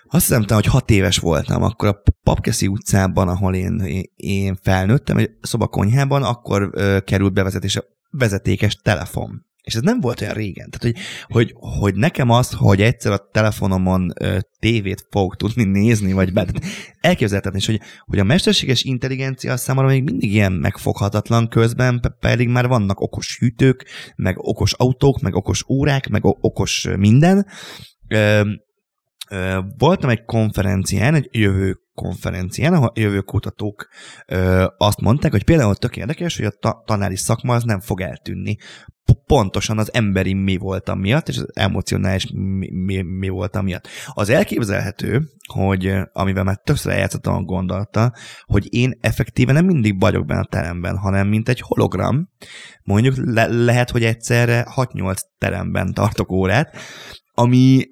[0.09, 5.31] azt hiszem, hogy hat éves voltam, akkor a Papkeszi utcában, ahol én, én felnőttem, egy
[5.41, 9.46] szobakonyhában, akkor ö, került bevezetés a vezetékes telefon.
[9.67, 10.69] És ez nem volt olyan régen.
[10.69, 16.13] Tehát, hogy, hogy, hogy nekem az, hogy egyszer a telefonomon ö, tévét fogok tudni nézni,
[16.13, 16.45] vagy be,
[16.99, 22.67] elképzelhetetlen is, hogy, hogy a mesterséges intelligencia számára még mindig ilyen megfoghatatlan közben, pedig már
[22.67, 27.45] vannak okos hűtők, meg okos autók, meg okos órák, meg okos minden.
[28.07, 28.41] Ö,
[29.29, 33.87] ö, voltam egy konferencián, egy jövő konferencián, ahol a jövőkutatók
[34.27, 38.01] ö, azt mondták, hogy például tök érdekes, hogy a ta- tanári szakma az nem fog
[38.01, 38.57] eltűnni
[39.27, 43.87] pontosan az emberi mi volt miatt, és az emocionális mi, mi, mi volt miatt.
[44.13, 45.21] Az elképzelhető,
[45.53, 48.13] hogy amivel már többször eljátszottam a gondolata,
[48.45, 52.29] hogy én effektíven nem mindig vagyok benne a teremben, hanem mint egy hologram.
[52.83, 56.77] Mondjuk le, lehet, hogy egyszerre 6-8 teremben tartok órát,
[57.33, 57.83] ami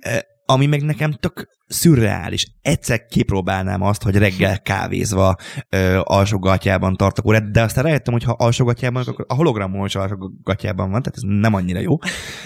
[0.45, 2.47] ami meg nekem tök szürreális.
[2.61, 5.35] Egyszer kipróbálnám azt, hogy reggel kávézva
[5.69, 10.91] ö, alsógatjában tartok órát, de aztán rájöttem, hogy ha alsógatjában, akkor a hologramon is alsógatjában
[10.91, 11.97] van, tehát ez nem annyira jó.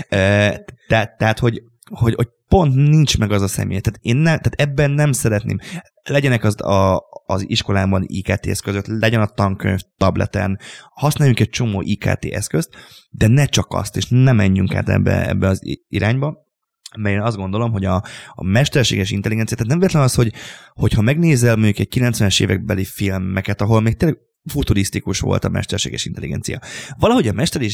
[0.09, 0.49] Ö,
[0.87, 3.79] tehát, tehát hogy, hogy, hogy pont nincs meg az a személy.
[3.79, 5.57] Tehát, én ne, tehát ebben nem szeretném.
[6.03, 10.59] Legyenek az, a, az iskolában IKT eszközött, legyen a tankönyv tableten,
[10.93, 12.69] használjunk egy csomó IKT eszközt,
[13.09, 16.47] de ne csak azt, és ne menjünk át ebbe, ebbe az irányba,
[16.97, 20.33] mert én azt gondolom, hogy a, a mesterséges intelligencia, tehát nem véletlen az, hogy
[20.73, 26.59] hogyha megnézel mondjuk egy 90-es évekbeli filmeket, ahol még tényleg futurisztikus volt a mesterséges intelligencia.
[26.97, 27.33] Valahogy a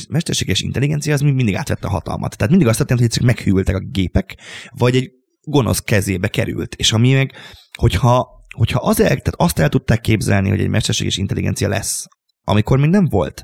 [0.09, 2.37] mesterséges intelligencia az mindig átvette a hatalmat.
[2.37, 4.37] Tehát mindig azt történt, hogy csak meghűltek a gépek,
[4.69, 6.75] vagy egy gonosz kezébe került.
[6.75, 7.31] És ami meg,
[7.77, 12.05] hogyha, hogyha az el, tehát azt el tudták képzelni, hogy egy mesterséges intelligencia lesz,
[12.43, 13.43] amikor még nem volt,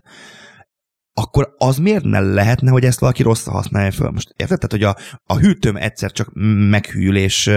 [1.21, 4.11] akkor az miért ne lehetne, hogy ezt valaki rossz használja föl?
[4.11, 4.59] Most érted?
[4.59, 6.29] Tehát, hogy a, a hűtőm egyszer csak
[6.69, 7.51] meghűl, és,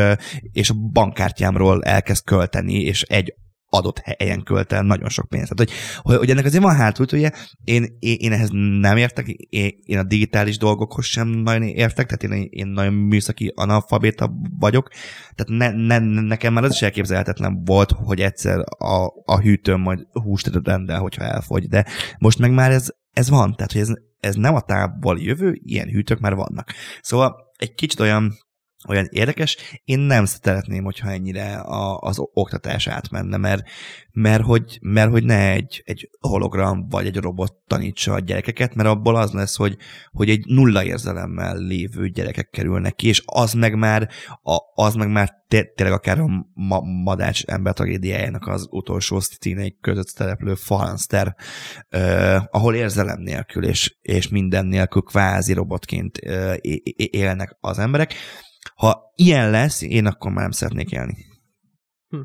[0.52, 3.34] és a bankkártyámról elkezd költeni, és egy
[3.74, 5.54] adott helyen költ el nagyon sok pénzt.
[5.54, 5.72] Tehát,
[6.02, 7.30] hogy, hogy ennek azért van hátul, ugye
[7.64, 8.48] én, én, én ehhez
[8.80, 13.52] nem értek, én, én a digitális dolgokhoz sem nagyon értek, tehát én, én nagyon műszaki
[13.54, 14.88] analfabéta vagyok,
[15.34, 20.06] tehát ne, ne, nekem már az is elképzelhetetlen volt, hogy egyszer a, a hűtőm majd
[20.12, 21.86] húst rendel, hogyha elfogy, de
[22.18, 25.88] most meg már ez, ez van, tehát hogy ez, ez nem a távoli jövő, ilyen
[25.88, 26.72] hűtők már vannak.
[27.00, 28.32] Szóval egy kicsit olyan
[28.88, 29.56] olyan érdekes.
[29.84, 33.62] Én nem szeretném, hogyha ennyire a, az oktatás átmenne, mert,
[34.12, 38.88] mert, hogy, mert hogy ne egy, egy hologram vagy egy robot tanítsa a gyerekeket, mert
[38.88, 39.76] abból az lesz, hogy,
[40.12, 44.08] hogy egy nulla érzelemmel lévő gyerekek kerülnek ki, és az meg már,
[44.42, 50.08] a, az meg már tényleg akár a ma, madács ember tragédiájának az utolsó színei között
[50.08, 51.34] szereplő falanszter,
[51.90, 56.54] uh, ahol érzelem nélkül és, és minden nélkül kvázi robotként uh,
[56.94, 58.14] élnek az emberek
[58.74, 61.16] ha ilyen lesz, én akkor már nem szeretnék élni.
[62.08, 62.20] Hm.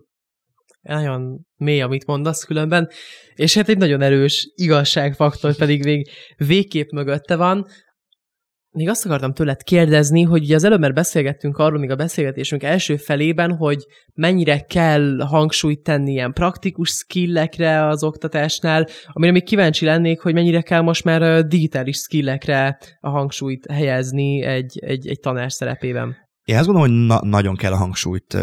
[0.82, 2.90] Nagyon mély, amit mondasz különben,
[3.34, 7.66] és hát egy nagyon erős igazságfaktor pedig vég, végképp mögötte van.
[8.70, 12.64] még azt akartam tőled kérdezni, hogy ugye az előbb már beszélgettünk arról, még a beszélgetésünk
[12.64, 19.86] első felében, hogy mennyire kell hangsúlyt tenni ilyen praktikus skillekre az oktatásnál, amire még kíváncsi
[19.86, 25.52] lennék, hogy mennyire kell most már digitális skillekre a hangsúlyt helyezni egy, egy, egy tanár
[25.52, 26.29] szerepében.
[26.50, 28.38] Én azt gondolom, hogy na- nagyon kell a hangsúlyt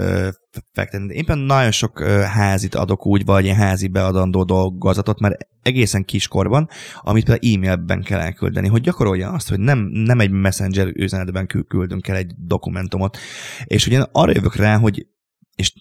[0.72, 1.14] fektetni.
[1.14, 6.04] Én például nagyon sok uh, házit adok úgy, vagy ilyen házi beadandó dolgozatot, mert egészen
[6.04, 6.68] kiskorban,
[7.00, 12.08] amit például e-mailben kell elküldeni, hogy gyakorolja azt, hogy nem, nem egy messenger üzenetben küldünk
[12.08, 13.16] el egy dokumentumot.
[13.64, 15.06] És ugye arra jövök rá, hogy
[15.54, 15.72] és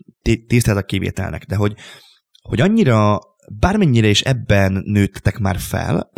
[0.48, 1.74] tisztelt a kivételnek, de hogy,
[2.42, 3.20] hogy annyira,
[3.60, 6.12] bármennyire is ebben nőttek már fel,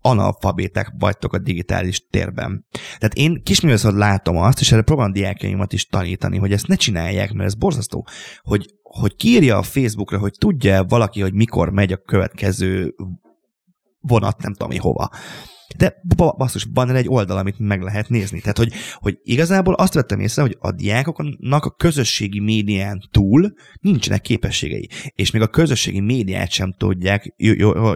[0.00, 2.66] analfabétek vagytok a digitális térben.
[2.70, 7.32] Tehát én kisművészet látom azt, és erre próbálom diákjaimat is tanítani, hogy ezt ne csinálják,
[7.32, 8.06] mert ez borzasztó,
[8.42, 12.94] hogy, hogy kírja a Facebookra, hogy tudja valaki, hogy mikor megy a következő
[14.00, 15.10] vonat, nem tudom hova.
[15.76, 18.40] De basszus, van egy oldal, amit meg lehet nézni.
[18.40, 24.20] Tehát, hogy, hogy igazából azt vettem észre, hogy a diákoknak a közösségi médián túl nincsenek
[24.20, 24.88] képességei.
[25.14, 27.34] És még a közösségi médiát sem tudják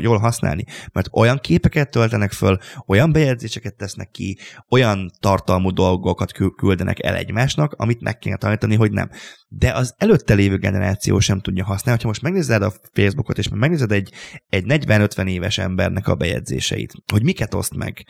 [0.01, 0.65] jól használni.
[0.93, 7.73] Mert olyan képeket töltenek föl, olyan bejegyzéseket tesznek ki, olyan tartalmú dolgokat küldenek el egymásnak,
[7.73, 9.11] amit meg kéne tanítani, hogy nem.
[9.55, 12.03] De az előtte lévő generáció sem tudja használni.
[12.03, 14.13] Ha most megnézed a Facebookot, és megnézed egy,
[14.49, 18.07] egy 40-50 éves embernek a bejegyzéseit, hogy miket oszt meg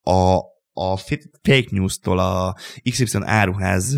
[0.00, 0.36] a,
[0.72, 0.96] a
[1.42, 2.56] fake news-tól a
[2.90, 3.94] XY áruház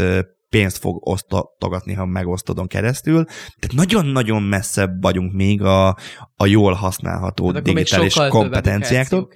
[0.49, 3.25] pénzt fog osztogatni, ha megosztodon keresztül.
[3.25, 5.96] Tehát nagyon-nagyon messzebb vagyunk még a,
[6.35, 9.29] a jól használható hát digitális kompetenciáktól.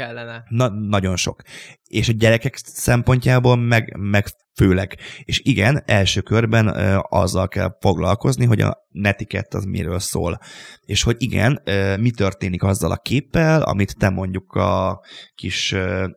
[0.49, 1.43] Na, nagyon sok.
[1.85, 4.97] És a gyerekek szempontjából meg, meg főleg.
[5.25, 6.69] És igen, első körben
[7.09, 10.39] azzal kell foglalkozni, hogy a netikett az miről szól.
[10.85, 11.63] És hogy igen,
[12.01, 15.01] mi történik azzal a képpel, amit te mondjuk a
[15.35, 15.75] kis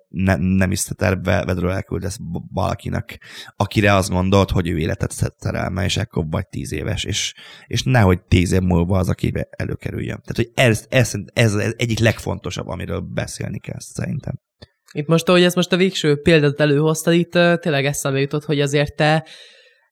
[0.07, 0.87] ne, nem is
[1.23, 2.17] vedről elküldesz
[2.53, 3.19] valakinek,
[3.55, 7.33] akire azt gondolt, hogy ő életet szerelme, és ekkor vagy tíz éves, és,
[7.67, 10.21] és nehogy tíz év múlva az, aki előkerüljön.
[10.21, 14.39] Tehát, hogy ez, ez, ez, ez egyik legfontosabb, amiről beszélni kell szerintem.
[14.93, 18.95] Itt most, ahogy ezt most a végső példát előhoztad, itt tényleg eszembe jutott, hogy azért
[18.95, 19.25] te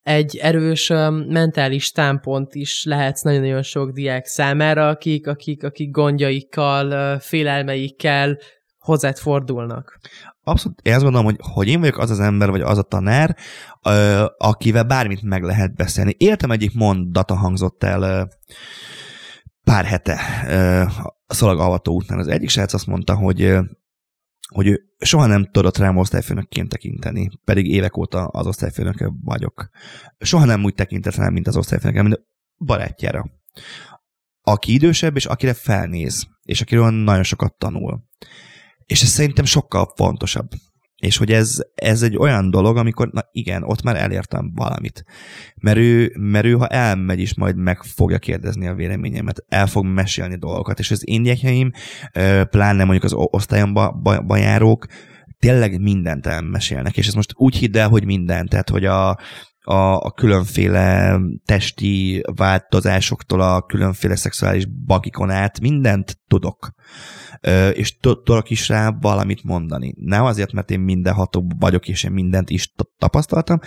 [0.02, 0.88] egy erős
[1.28, 8.38] mentális támpont is lehetsz nagyon-nagyon sok diák számára, akik, akik, akik gondjaikkal, félelmeikkel
[8.78, 10.00] hozzád fordulnak.
[10.44, 13.36] Abszolút, én azt gondolom, hogy, hogy én vagyok az az ember, vagy az a tanár,
[14.38, 16.16] akivel bármit meg lehet beszélni.
[16.18, 18.30] Értem egyik mondata hangzott el
[19.64, 20.20] pár hete
[21.28, 22.20] a szalagalvató után.
[22.20, 23.58] Az egyik srác azt mondta, hogy
[24.52, 29.70] hogy ő soha nem tudott rám osztályfőnökként tekinteni, pedig évek óta az osztályfőnöke vagyok.
[30.20, 32.22] Soha nem úgy tekintett rám, mint az osztályfőnöke, mint a
[32.66, 33.26] barátjára.
[34.42, 38.04] Aki idősebb, és akire felnéz, és akiről nagyon sokat tanul.
[38.86, 40.50] És ez szerintem sokkal fontosabb.
[41.02, 45.04] És hogy ez, ez egy olyan dolog, amikor, na igen, ott már elértem valamit.
[45.56, 49.86] Mert ő, mert ő, ha elmegy is, majd meg fogja kérdezni a véleményemet, el fog
[49.86, 51.72] mesélni dolgokat, és az gyerekeim,
[52.50, 54.86] pláne mondjuk az osztályomba járók,
[55.40, 59.20] tényleg mindent elmesélnek, és ez most úgy hidd el, hogy mindent, tehát hogy a,
[59.64, 66.74] a, a különféle testi változásoktól a különféle szexuális bakikon át mindent tudok.
[67.42, 69.94] Ö, és tudok is rá valamit mondani.
[69.98, 73.60] Nem azért, mert én mindenható vagyok, és én mindent is tapasztaltam,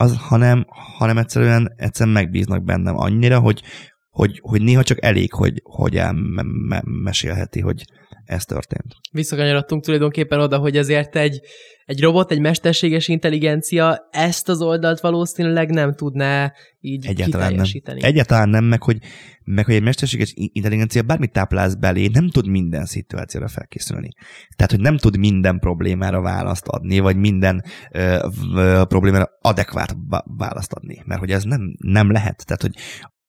[0.00, 3.62] az, hanem, hanem egyszerűen, egyszerűen megbíznak bennem annyira, hogy,
[4.10, 7.84] hogy, hogy néha csak elég, hogy, hogy elmesélheti, hogy
[8.28, 8.94] ez történt.
[9.12, 11.40] Visszakanyarodtunk tulajdonképpen oda, hogy azért egy,
[11.84, 17.66] egy robot, egy mesterséges intelligencia ezt az oldalt valószínűleg nem tudná így Egyáltalán nem.
[17.84, 18.98] Egyáltalán nem, meg hogy,
[19.44, 24.08] meg hogy egy mesterséges intelligencia bármit táplálsz belé, nem tud minden szituációra felkészülni.
[24.56, 29.96] Tehát, hogy nem tud minden problémára választ adni, vagy minden ö, ö, problémára adekvát
[30.36, 31.02] választ adni.
[31.04, 32.46] Mert hogy ez nem, nem lehet.
[32.46, 32.74] Tehát, hogy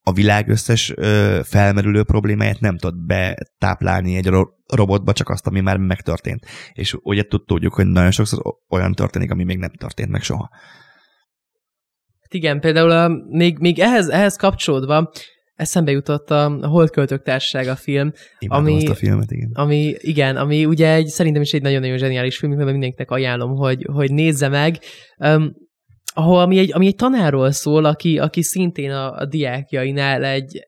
[0.10, 5.60] a világ összes ö, felmerülő problémáját nem tud betáplálni egy ro- robotba, csak azt, ami
[5.60, 6.46] már megtörtént.
[6.74, 10.50] És ugye tudjuk, hogy nagyon sokszor olyan történik, ami még nem történt meg soha.
[12.22, 15.12] Hát igen, például a, még, még ehhez, ehhez kapcsolódva
[15.56, 19.52] eszembe jutott a, a Holdköltők Társasága film, Imádom ami, azt a filmet, igen.
[19.54, 23.88] Ami, igen, ami ugye egy, szerintem is egy nagyon-nagyon zseniális film, mert mindenkinek ajánlom, hogy,
[23.92, 24.80] hogy nézze meg.
[25.18, 25.54] Um,
[26.20, 30.68] ahol, ami egy, ami egy tanárról szól, aki, aki szintén a, a diákjainál egy,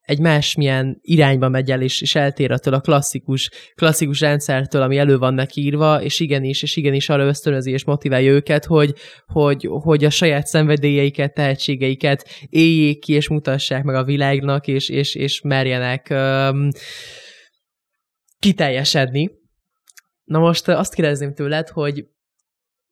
[0.00, 5.18] egy másmilyen irányba megy el, és, és eltér attól a klasszikus, klasszikus rendszertől, ami elő
[5.18, 8.94] van neki írva, és igenis, és igenis arra ösztönözi és motiválja őket, hogy,
[9.26, 15.14] hogy, hogy a saját szenvedélyeiket, tehetségeiket éljék ki, és mutassák meg a világnak, és, és,
[15.14, 16.68] és merjenek um,
[18.38, 19.30] kiteljesedni.
[20.24, 22.04] Na most azt kérdezném tőled, hogy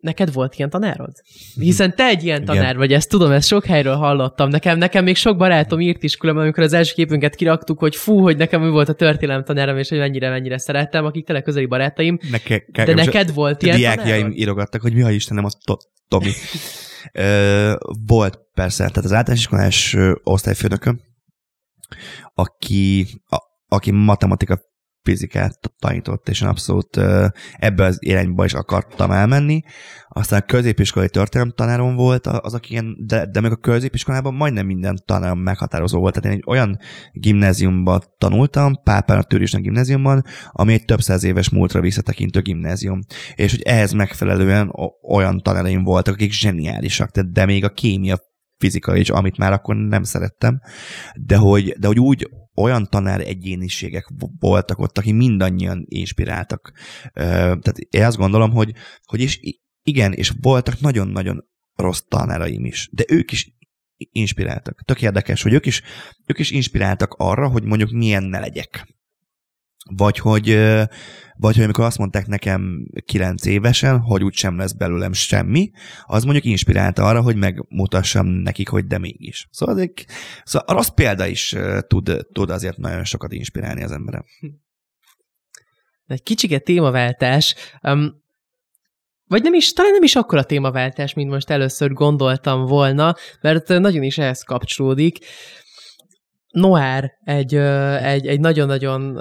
[0.02, 1.12] neked volt ilyen tanárod?
[1.54, 2.76] Hiszen te egy ilyen tanár Igen.
[2.76, 4.48] vagy, ezt tudom, ezt sok helyről hallottam.
[4.48, 8.20] Nekem, nekem még sok barátom írt is különben, amikor az első képünket kiraktuk, hogy fú,
[8.20, 11.66] hogy nekem ő volt a történelem tanárom, és hogy mennyire, mennyire szerettem, akik tele közeli
[11.66, 12.18] barátaim.
[12.30, 15.76] Neke, ke, De neked volt ilyen diákjaim írogattak, hogy mi a Istenem, az to,
[16.08, 16.30] Tomi.
[17.12, 17.74] Ö,
[18.06, 21.00] volt persze, tehát az általános iskolás osztályfőnököm,
[22.34, 23.36] aki, a,
[23.68, 24.60] aki matematika
[25.02, 26.96] fizikát tanított, és én abszolút
[27.56, 29.62] ebbe az irányba is akartam elmenni.
[30.08, 34.66] Aztán a középiskolai történelem tanárom volt az, aki ilyen, de, de még a középiskolában majdnem
[34.66, 36.14] minden tanárom meghatározó volt.
[36.14, 36.78] Tehát én egy olyan
[37.12, 43.00] gimnáziumban tanultam, Pápán a Tőrisnek gimnáziumban, ami egy több száz éves múltra visszatekintő gimnázium.
[43.34, 44.72] És hogy ehhez megfelelően
[45.08, 48.16] olyan tanáraim voltak, akik zseniálisak, de, de még a kémia
[48.62, 50.60] fizika is, amit már akkor nem szerettem,
[51.14, 56.72] de hogy, de hogy úgy olyan tanár egyéniségek voltak ott, akik mindannyian inspiráltak.
[57.14, 58.72] Tehát én azt gondolom, hogy,
[59.04, 59.40] hogy is
[59.82, 61.44] igen, és voltak nagyon-nagyon
[61.74, 63.56] rossz tanáraim is, de ők is
[63.96, 64.82] inspiráltak.
[64.84, 65.82] Tök érdekes, hogy ők is,
[66.26, 68.86] ők is inspiráltak arra, hogy mondjuk milyen ne legyek.
[69.90, 70.54] Vagy hogy,
[71.36, 75.70] vagy hogy amikor azt mondták nekem kilenc évesen, hogy úgysem lesz belőlem semmi,
[76.04, 79.48] az mondjuk inspirálta arra, hogy megmutassam nekik, hogy de mégis.
[79.50, 80.04] Szóval, azért,
[80.44, 84.24] szóval a rossz példa is tud, tud azért nagyon sokat inspirálni az emberem.
[86.06, 87.54] Egy kicsike témaváltás.
[87.82, 88.20] Um,
[89.26, 94.02] vagy nem is, talán nem is akkora témaváltás, mint most először gondoltam volna, mert nagyon
[94.02, 95.18] is ehhez kapcsolódik.
[96.52, 99.18] Noir egy, egy, egy nagyon-nagyon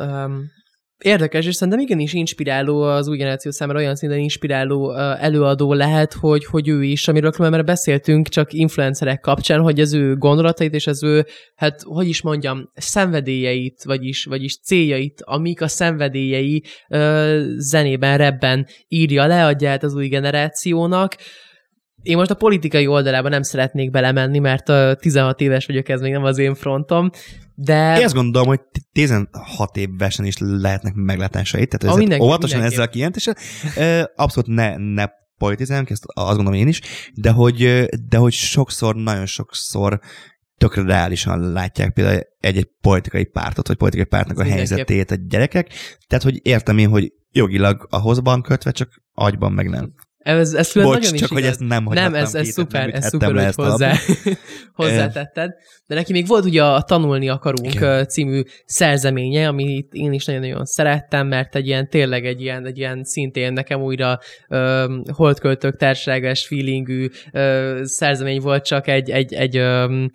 [1.03, 6.45] érdekes, és szerintem igenis inspiráló az új generáció számára olyan szinten inspiráló előadó lehet, hogy,
[6.45, 11.03] hogy ő is, amiről már beszéltünk, csak influencerek kapcsán, hogy az ő gondolatait és az
[11.03, 16.63] ő, hát hogy is mondjam, szenvedélyeit, vagyis, vagyis céljait, amik a szenvedélyei
[17.57, 21.15] zenében, rebben írja le, adja át az új generációnak,
[22.01, 26.11] én most a politikai oldalában nem szeretnék belemenni, mert a 16 éves vagyok, ez még
[26.11, 27.09] nem az én frontom,
[27.55, 27.97] de...
[27.97, 28.59] Én azt gondolom, hogy
[28.91, 33.35] 16 évesen is lehetnek meglátásait, tehát ez óvatosan ezzel a kijelentéssel.
[34.15, 35.05] Abszolút ne, ne
[35.37, 36.81] politizáljunk, ezt azt gondolom én is,
[37.13, 39.99] de hogy, de hogy sokszor, nagyon sokszor
[40.57, 45.73] tökre reálisan látják például egy-egy politikai pártot, vagy politikai pártnak a helyzetét a gyerekek.
[46.07, 49.93] Tehát, hogy értem én, hogy jogilag ahhoz van kötve, csak agyban meg nem.
[50.23, 53.31] Ez, ez Bocs, nagyon csak is hogy ezt nem Nem, ez, ez szuper, ez szuper,
[53.33, 53.93] hogy hozzá,
[54.73, 55.51] hozzátetted.
[55.87, 58.07] De neki még volt ugye a Tanulni akarunk Igen.
[58.07, 63.03] című szerzeménye, amit én is nagyon-nagyon szerettem, mert egy ilyen, tényleg egy ilyen, egy ilyen
[63.03, 70.11] szintén nekem újra uh, holdköltök társaságos feelingű uh, szerzemény volt, csak egy, egy, egy um,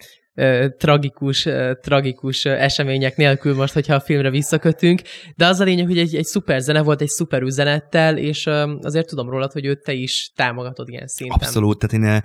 [0.79, 1.49] tragikus,
[1.81, 5.03] tragikus események nélkül most, hogyha a filmre visszakötünk,
[5.37, 8.46] de az a lényeg, hogy egy, egy szuper zene volt, egy szuper üzenettel, és
[8.81, 11.38] azért tudom rólad, hogy őt te is támogatod ilyen szinten.
[11.40, 12.22] Abszolút, tehát én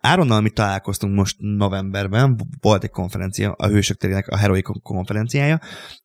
[0.00, 5.60] Áronnal mi találkoztunk most novemberben, volt egy konferencia, a Hősök terének a Heroic konferenciája,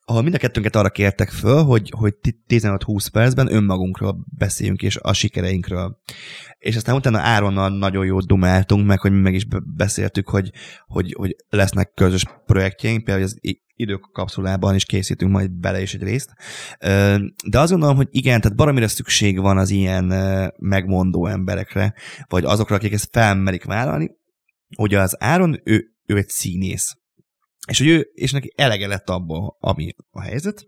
[0.06, 2.16] ahol mind a kettőnket arra kértek föl, hogy, hogy
[2.48, 6.00] 15-20 percben önmagunkról beszéljünk, és a sikereinkről.
[6.58, 10.52] És aztán utána Áronnal nagyon jót dumáltunk, meg hogy mi meg is beszéltük, hogy,
[10.88, 13.40] hogy, hogy lesznek közös projektjeink, például az
[13.76, 16.34] időkapszulában is készítünk majd bele is egy részt.
[17.46, 20.14] De azt gondolom, hogy igen, tehát baromira szükség van az ilyen
[20.58, 21.94] megmondó emberekre,
[22.28, 24.12] vagy azokra, akik ezt felmerik vállalni.
[24.78, 27.01] Ugye az Áron, ő, ő egy színész.
[27.68, 30.66] És hogy ő, és neki elege lett abból, ami a helyzet,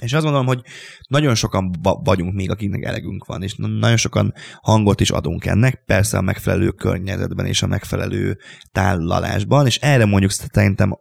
[0.00, 0.60] és azt gondolom, hogy
[1.08, 6.18] nagyon sokan vagyunk még, akiknek elegünk van, és nagyon sokan hangot is adunk ennek, persze
[6.18, 8.38] a megfelelő környezetben és a megfelelő
[8.72, 10.92] tálalásban, és erre mondjuk szerintem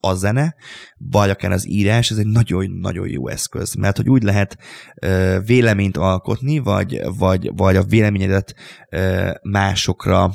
[0.00, 0.54] a zene,
[0.96, 4.58] vagy akár az írás, ez egy nagyon-nagyon jó eszköz, mert hogy úgy lehet
[5.02, 8.54] ö, véleményt alkotni, vagy, vagy, vagy a véleményedet
[8.90, 10.30] ö, másokra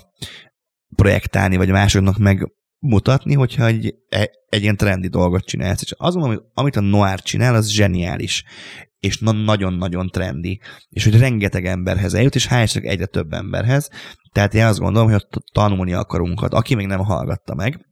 [0.95, 2.17] projektálni, vagy másoknak
[2.83, 5.81] megmutatni, hogyha egy, e, egy ilyen trendi dolgot csinálsz.
[5.81, 8.43] És az, amit, amit a Noir csinál, az zseniális,
[8.99, 13.89] és nagyon-nagyon trendi, és hogy rengeteg emberhez eljut, és hál' egyre több emberhez.
[14.31, 17.85] Tehát én azt gondolom, hogy tanulni akarunkat, aki még nem hallgatta meg,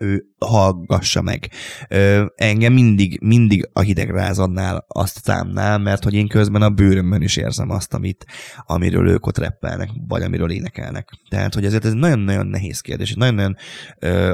[0.00, 1.50] ő hallgassa meg.
[1.88, 7.36] Ö, engem mindig, mindig a hidegrázadnál azt számnál, mert hogy én közben a bőrömön is
[7.36, 8.26] érzem azt, amit,
[8.66, 11.08] amiről ők ott reppelnek, vagy amiről énekelnek.
[11.28, 13.56] Tehát, hogy ezért ez nagyon-nagyon nehéz kérdés, nagyon-nagyon
[13.98, 14.32] ö,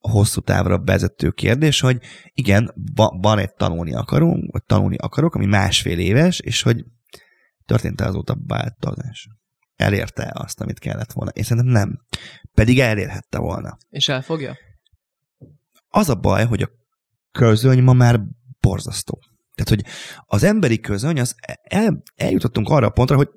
[0.00, 1.98] hosszú távra vezető kérdés, hogy
[2.32, 2.74] igen,
[3.20, 6.84] van egy tanulni akarunk, vagy tanulni akarok, ami másfél éves, és hogy
[7.64, 9.28] történt-e azóta változás?
[9.76, 11.30] Elérte azt, amit kellett volna?
[11.30, 11.98] Én szerintem nem.
[12.54, 13.76] Pedig elérhette volna.
[13.88, 14.56] És elfogja?
[15.90, 16.70] Az a baj, hogy a
[17.32, 18.20] közöny ma már
[18.60, 19.18] borzasztó.
[19.54, 19.92] Tehát, hogy
[20.26, 23.28] az emberi közöny, az el, eljutottunk arra a pontra, hogy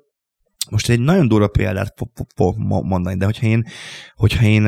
[0.70, 1.94] most egy nagyon durva példát
[2.34, 3.64] fogok mondani, de hogyha én,
[4.14, 4.62] hogyha én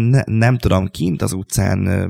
[0.00, 2.08] ne, nem tudom, kint az utcán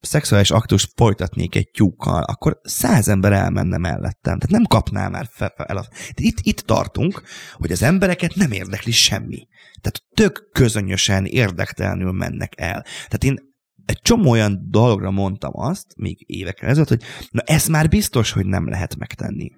[0.00, 4.38] szexuális aktus folytatnék egy tyúkkal, akkor száz ember elmenne mellettem.
[4.38, 5.86] Tehát nem kapná már fel, el a...
[6.14, 9.46] Itt, itt tartunk, hogy az embereket nem érdekli semmi.
[9.80, 12.82] Tehát tök közönösen, érdektelenül mennek el.
[12.82, 13.51] Tehát én
[13.92, 18.46] egy csomó olyan dologra mondtam azt, még évekkel ezelőtt, hogy na ezt már biztos, hogy
[18.46, 19.50] nem lehet megtenni.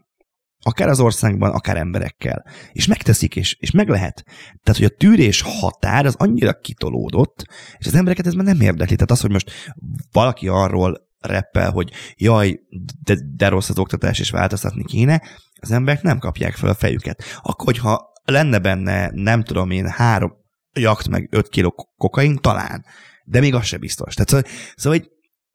[0.66, 2.44] Akár az országban, akár emberekkel.
[2.72, 4.24] És megteszik, és, és meg lehet.
[4.62, 7.44] Tehát, hogy a tűrés határ az annyira kitolódott,
[7.78, 8.94] és az embereket ez már nem érdekli.
[8.94, 9.50] Tehát az, hogy most
[10.12, 12.60] valaki arról reppel, hogy jaj,
[13.02, 15.22] de, de rossz az oktatás, és változtatni kéne,
[15.60, 17.24] az emberek nem kapják fel a fejüket.
[17.42, 20.32] Akkor, hogyha lenne benne, nem tudom én, három
[20.72, 22.84] jakt meg öt kiló kokain, talán.
[23.24, 24.14] De még az se biztos.
[24.14, 24.46] Tehát szóval,
[24.76, 25.10] szóval hogy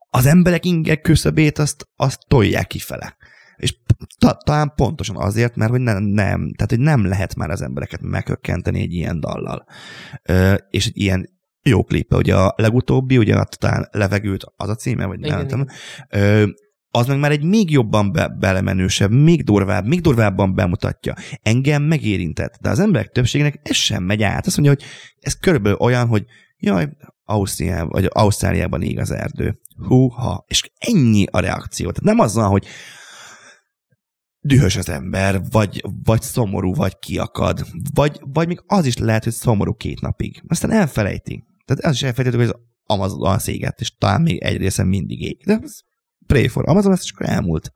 [0.10, 3.18] az emberek inger küszöbét azt, azt tolják kifele.
[3.56, 3.76] És
[4.18, 8.02] ta, talán pontosan azért, mert hogy nem, nem, tehát hogy nem lehet már az embereket
[8.02, 9.66] megkökkenteni egy ilyen dallal.
[10.24, 11.30] Ö, és egy ilyen
[11.62, 15.66] jó klippe, ugye a legutóbbi, ugye talán levegőt az a címe, vagy nem tudom,
[16.92, 21.14] az meg már egy még jobban be, belemenősebb, még durvább, még durvábban bemutatja.
[21.42, 24.46] Engem megérintett, de az emberek többségének ez sem megy át.
[24.46, 24.86] Azt mondja, hogy
[25.20, 26.26] ez körülbelül olyan, hogy
[26.58, 26.90] jaj,
[27.30, 29.60] Ausztriában, vagy Ausztráliában ég az erdő.
[29.88, 30.46] Húha.
[30.48, 31.92] És ennyi a reakció.
[31.92, 32.66] Tehát nem azzal, hogy
[34.40, 39.34] dühös az ember, vagy, vagy szomorú, vagy kiakad, vagy, vagy még az is lehet, hogy
[39.34, 40.44] szomorú két napig.
[40.48, 41.44] Aztán elfelejti.
[41.66, 45.44] Tehát az is elfelejtettük, hogy az Amazon széget, és talán még egy része mindig ég.
[45.46, 45.84] De az
[46.28, 47.74] pray for Amazon, ez csak elmúlt.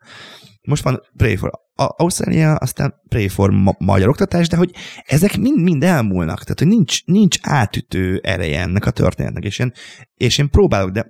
[0.68, 5.62] Most van pray for Ausztrália, aztán pray for ma- magyar oktatás, de hogy ezek mind,
[5.62, 9.72] mind elmúlnak, tehát hogy nincs, nincs átütő ereje ennek a történetnek, és én,
[10.16, 11.06] és én próbálok, de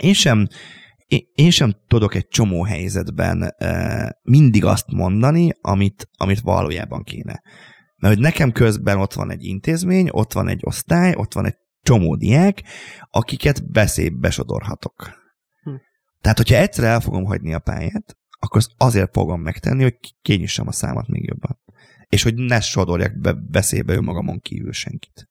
[0.00, 0.46] én sem
[1.34, 3.54] én sem tudok egy csomó helyzetben
[4.22, 7.42] mindig azt mondani, amit, amit valójában kéne.
[7.96, 11.56] Mert hogy nekem közben ott van egy intézmény, ott van egy osztály, ott van egy
[11.82, 12.62] csomó diák,
[13.10, 15.20] akiket beszédbe sodorhatok.
[15.62, 15.74] Hm.
[16.20, 20.66] Tehát, hogyha egyszer el fogom hagyni a pályát, akkor azt azért fogom megtenni, hogy kényissam
[20.66, 21.60] a számat még jobban.
[22.08, 25.28] És hogy ne sodorjak be beszébe önmagamon kívül senkit.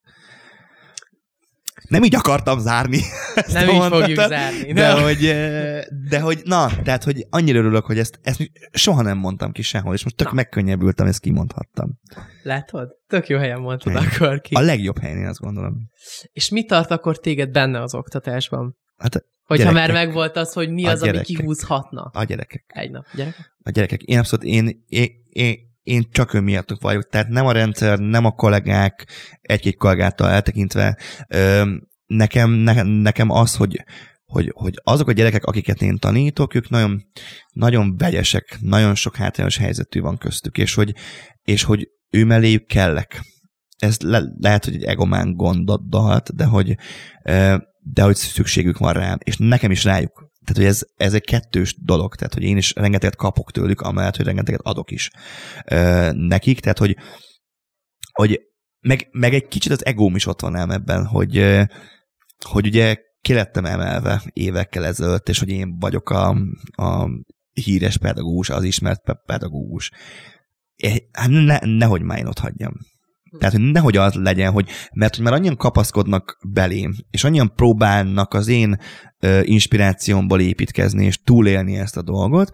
[1.88, 3.00] Nem így akartam zárni.
[3.52, 4.72] Nem így mondatot, fogjuk zárni.
[4.72, 5.18] De hogy,
[6.08, 9.94] de hogy, na, tehát, hogy annyira örülök, hogy ezt, ezt soha nem mondtam ki sehol,
[9.94, 10.34] és most tök na.
[10.34, 11.98] megkönnyebbültem, ezt kimondhattam.
[12.42, 12.88] Látod?
[13.06, 14.08] Tök jó helyen mondtad Helyen.
[14.08, 14.54] akkor ki.
[14.54, 15.74] A legjobb helyen, én azt gondolom.
[16.32, 18.76] És mi tart akkor téged benne az oktatásban?
[19.02, 19.94] Hát Hogyha gyerekek.
[19.94, 21.26] már megvolt az, hogy mi a az, gyerekek.
[21.28, 22.02] ami kihúzhatna.
[22.02, 22.64] A gyerekek.
[22.66, 23.06] Egy nap.
[23.14, 23.56] Gyerekek?
[23.62, 24.02] A gyerekek.
[24.02, 28.24] Én abszolút, én, én, én, én csak ön miattuk vagyok, tehát nem a rendszer, nem
[28.24, 29.06] a kollégák,
[29.40, 30.98] egy-két kollégától eltekintve,
[32.06, 33.84] nekem, ne, nekem az, hogy,
[34.24, 37.02] hogy, hogy azok a gyerekek, akiket én tanítok, ők nagyon,
[37.52, 40.94] nagyon vegyesek, nagyon sok hátrányos helyzetű van köztük, és hogy,
[41.42, 43.20] és hogy ő melléjük kellek.
[43.78, 45.88] Ez le, lehet, hogy egy egomán gondot
[46.34, 46.76] de hogy,
[47.84, 51.76] de hogy szükségük van rám, és nekem is rájuk tehát, hogy ez, ez egy kettős
[51.82, 55.10] dolog, tehát, hogy én is rengeteget kapok tőlük, amellett, hogy rengeteget adok is
[55.64, 56.96] ö, nekik, tehát, hogy,
[58.12, 58.40] hogy
[58.80, 61.60] meg, meg egy kicsit az egóm is ott van ám ebben, hogy,
[62.44, 66.36] hogy ugye ki lettem emelve évekkel ezelőtt, és hogy én vagyok a,
[66.72, 67.08] a
[67.52, 69.90] híres pedagógus, az ismert pedagógus.
[71.12, 72.72] Hát ne, nehogy már én ott hagyjam.
[73.38, 78.34] Tehát, hogy nehogy az legyen, hogy mert hogy már annyian kapaszkodnak belém, és annyian próbálnak
[78.34, 78.76] az én
[79.20, 82.50] ö, inspirációmból építkezni, és túlélni ezt a dolgot,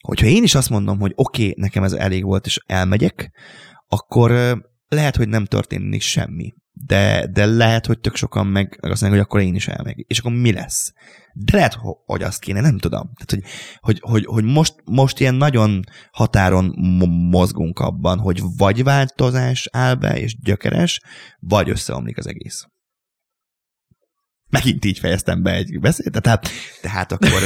[0.00, 3.30] hogyha én is azt mondom, hogy oké, okay, nekem ez elég volt, és elmegyek,
[3.88, 4.56] akkor ö,
[4.88, 6.52] lehet, hogy nem történik semmi
[6.86, 10.04] de, de lehet, hogy tök sokan meg, meg azt mondják, hogy akkor én is elmegy.
[10.06, 10.92] És akkor mi lesz?
[11.32, 13.10] De lehet, hogy azt kéne, nem tudom.
[13.14, 13.44] Tehát, hogy,
[13.80, 16.74] hogy, hogy, hogy most, most ilyen nagyon határon
[17.30, 21.00] mozgunk abban, hogy vagy változás áll be, és gyökeres,
[21.38, 22.66] vagy összeomlik az egész.
[24.50, 26.48] Megint így fejeztem be egy beszédet, tehát,
[26.80, 27.40] tehát akkor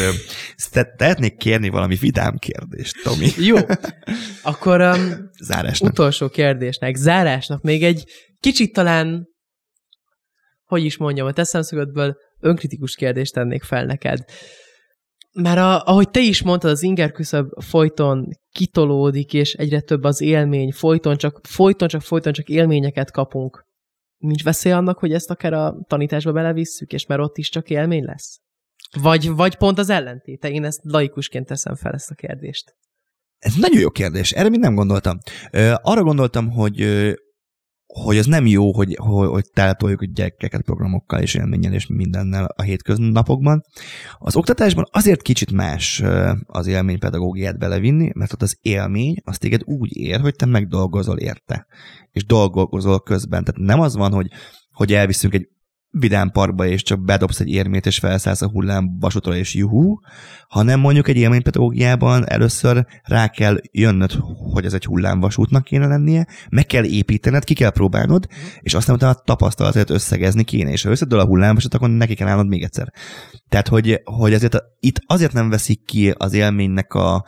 [0.96, 3.28] tehetnék kérni valami vidám kérdést, Tomi.
[3.38, 3.57] Jó,
[4.42, 5.90] akkor um, Zárásnak.
[5.90, 8.05] utolsó kérdésnek, zárásnak még egy
[8.40, 9.28] kicsit talán,
[10.64, 14.24] hogy is mondjam, a te szemszögödből önkritikus kérdést tennék fel neked.
[15.32, 20.20] Mert a, ahogy te is mondtad, az inger küszöb folyton kitolódik, és egyre több az
[20.20, 23.64] élmény, folyton csak, folyton csak, folyton csak élményeket kapunk.
[24.16, 28.04] Nincs veszély annak, hogy ezt akár a tanításba belevisszük, és mert ott is csak élmény
[28.04, 28.40] lesz?
[29.00, 30.50] Vagy, vagy pont az ellentéte?
[30.50, 32.76] Én ezt laikusként teszem fel ezt a kérdést.
[33.38, 35.18] Ez nagyon jó kérdés, erre még nem gondoltam.
[35.82, 36.80] Arra gondoltam, hogy
[38.03, 42.45] hogy ez nem jó, hogy, hogy, hogy teletoljuk a gyerekeket programokkal és élménnyel és mindennel
[42.57, 43.64] a hétköznapokban.
[44.18, 46.03] Az oktatásban azért kicsit más
[46.47, 51.66] az élménypedagógiát belevinni, mert ott az élmény azt téged úgy ér, hogy te megdolgozol érte,
[52.11, 53.45] és dolgozol közben.
[53.45, 54.26] Tehát nem az van, hogy
[54.74, 55.49] hogy elviszünk egy
[55.99, 60.01] vidám parkba, és csak bedobsz egy érmét, és felszállsz a hullám vasútra, és juhú,
[60.49, 64.12] hanem mondjuk egy élménypedagógiában először rá kell jönnöd,
[64.53, 68.26] hogy ez egy hullámvasútnak kéne lennie, meg kell építened, ki kell próbálnod,
[68.61, 72.49] és aztán utána tapasztalatot összegezni kéne, és ha összedől a hullámvasút, akkor neki kell állnod
[72.49, 72.92] még egyszer.
[73.49, 77.24] Tehát, hogy, hogy azért a, itt azért nem veszik ki az élménynek a,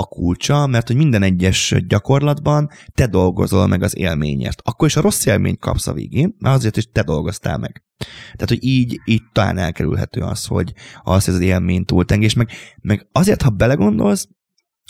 [0.00, 4.60] a kulcsa, mert hogy minden egyes gyakorlatban te dolgozol meg az élményért.
[4.64, 7.84] Akkor is a rossz élményt kapsz a végén, mert azért is te dolgoztál meg.
[8.32, 10.72] Tehát, hogy így, így talán elkerülhető az, hogy
[11.02, 12.48] az, hogy az élmény túltengés, meg,
[12.80, 14.28] meg azért, ha belegondolsz,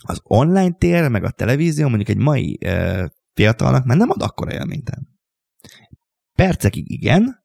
[0.03, 4.53] az online tér, meg a televízió mondjuk egy mai e, fiatalnak már nem ad akkora
[4.53, 4.91] élményt.
[6.35, 7.40] Percekig igen,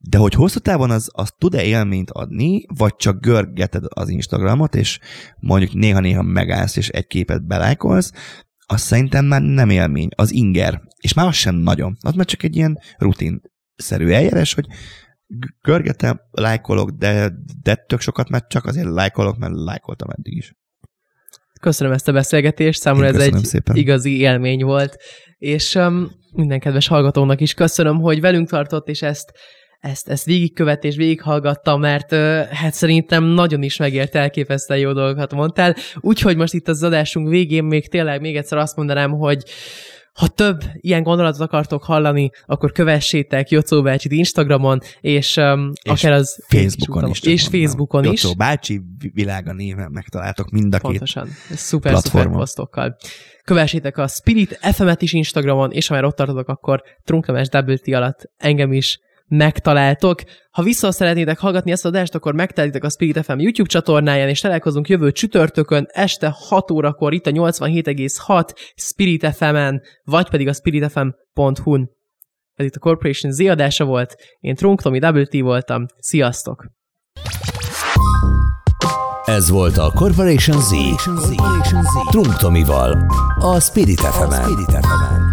[0.00, 4.98] de hogy hosszú távon az, az tud-e élményt adni, vagy csak görgeted az Instagramot, és
[5.38, 8.12] mondjuk néha-néha megállsz, és egy képet belájkolsz,
[8.66, 10.82] az szerintem már nem élmény, az inger.
[10.96, 11.96] És már az sem nagyon.
[12.00, 14.66] Az már csak egy ilyen rutinszerű eljárás, hogy
[15.62, 17.32] görgetem, lájkolok, de,
[17.62, 20.56] de tök sokat, mert csak azért lájkolok, mert lájkoltam eddig is.
[21.60, 23.76] Köszönöm ezt a beszélgetést, számomra ez egy szépen.
[23.76, 24.96] igazi élmény volt,
[25.38, 29.32] és um, minden kedves hallgatónak is köszönöm, hogy velünk tartott, és ezt
[29.80, 32.14] ezt, ezt végigkövet és végighallgattam, mert
[32.50, 35.74] hát szerintem nagyon is megért elképesztően jó dolgokat mondtál.
[36.00, 39.42] Úgyhogy most itt az adásunk végén még tényleg még egyszer azt mondanám, hogy
[40.12, 46.12] ha több ilyen gondolatot akartok hallani, akkor kövessétek Jocó bácsit Instagramon, és, um, és akár
[46.12, 47.20] az Facebookon is.
[47.20, 48.22] És Facebookon is.
[48.22, 48.80] Jocó bácsi
[49.12, 51.24] világa néven megtaláltok mind a Pontosan.
[51.24, 51.56] két Pontosan.
[51.56, 52.96] Szuper, szuper posztokkal.
[53.44, 58.30] Kövessétek a Spirit FM-et is Instagramon, és ha már ott tartotok, akkor Trunkamás WT alatt
[58.36, 58.98] engem is
[59.28, 60.22] megtaláltok.
[60.50, 64.40] Ha vissza szeretnétek hallgatni ezt a adást, akkor megtelitek a Spirit FM YouTube csatornáján, és
[64.40, 71.90] találkozunk jövő csütörtökön este 6 órakor itt a 87,6 Spirit FM-en, vagy pedig a spiritfm.hu-n.
[72.54, 76.66] Ez itt a Corporation Z adása volt, én Trunk Tomi WT voltam, sziasztok!
[79.24, 80.70] Ez volt a Corporation Z,
[81.04, 82.10] Corporation Z.
[82.10, 83.06] Trunk Tomival,
[83.40, 85.27] a Spirit FM-en.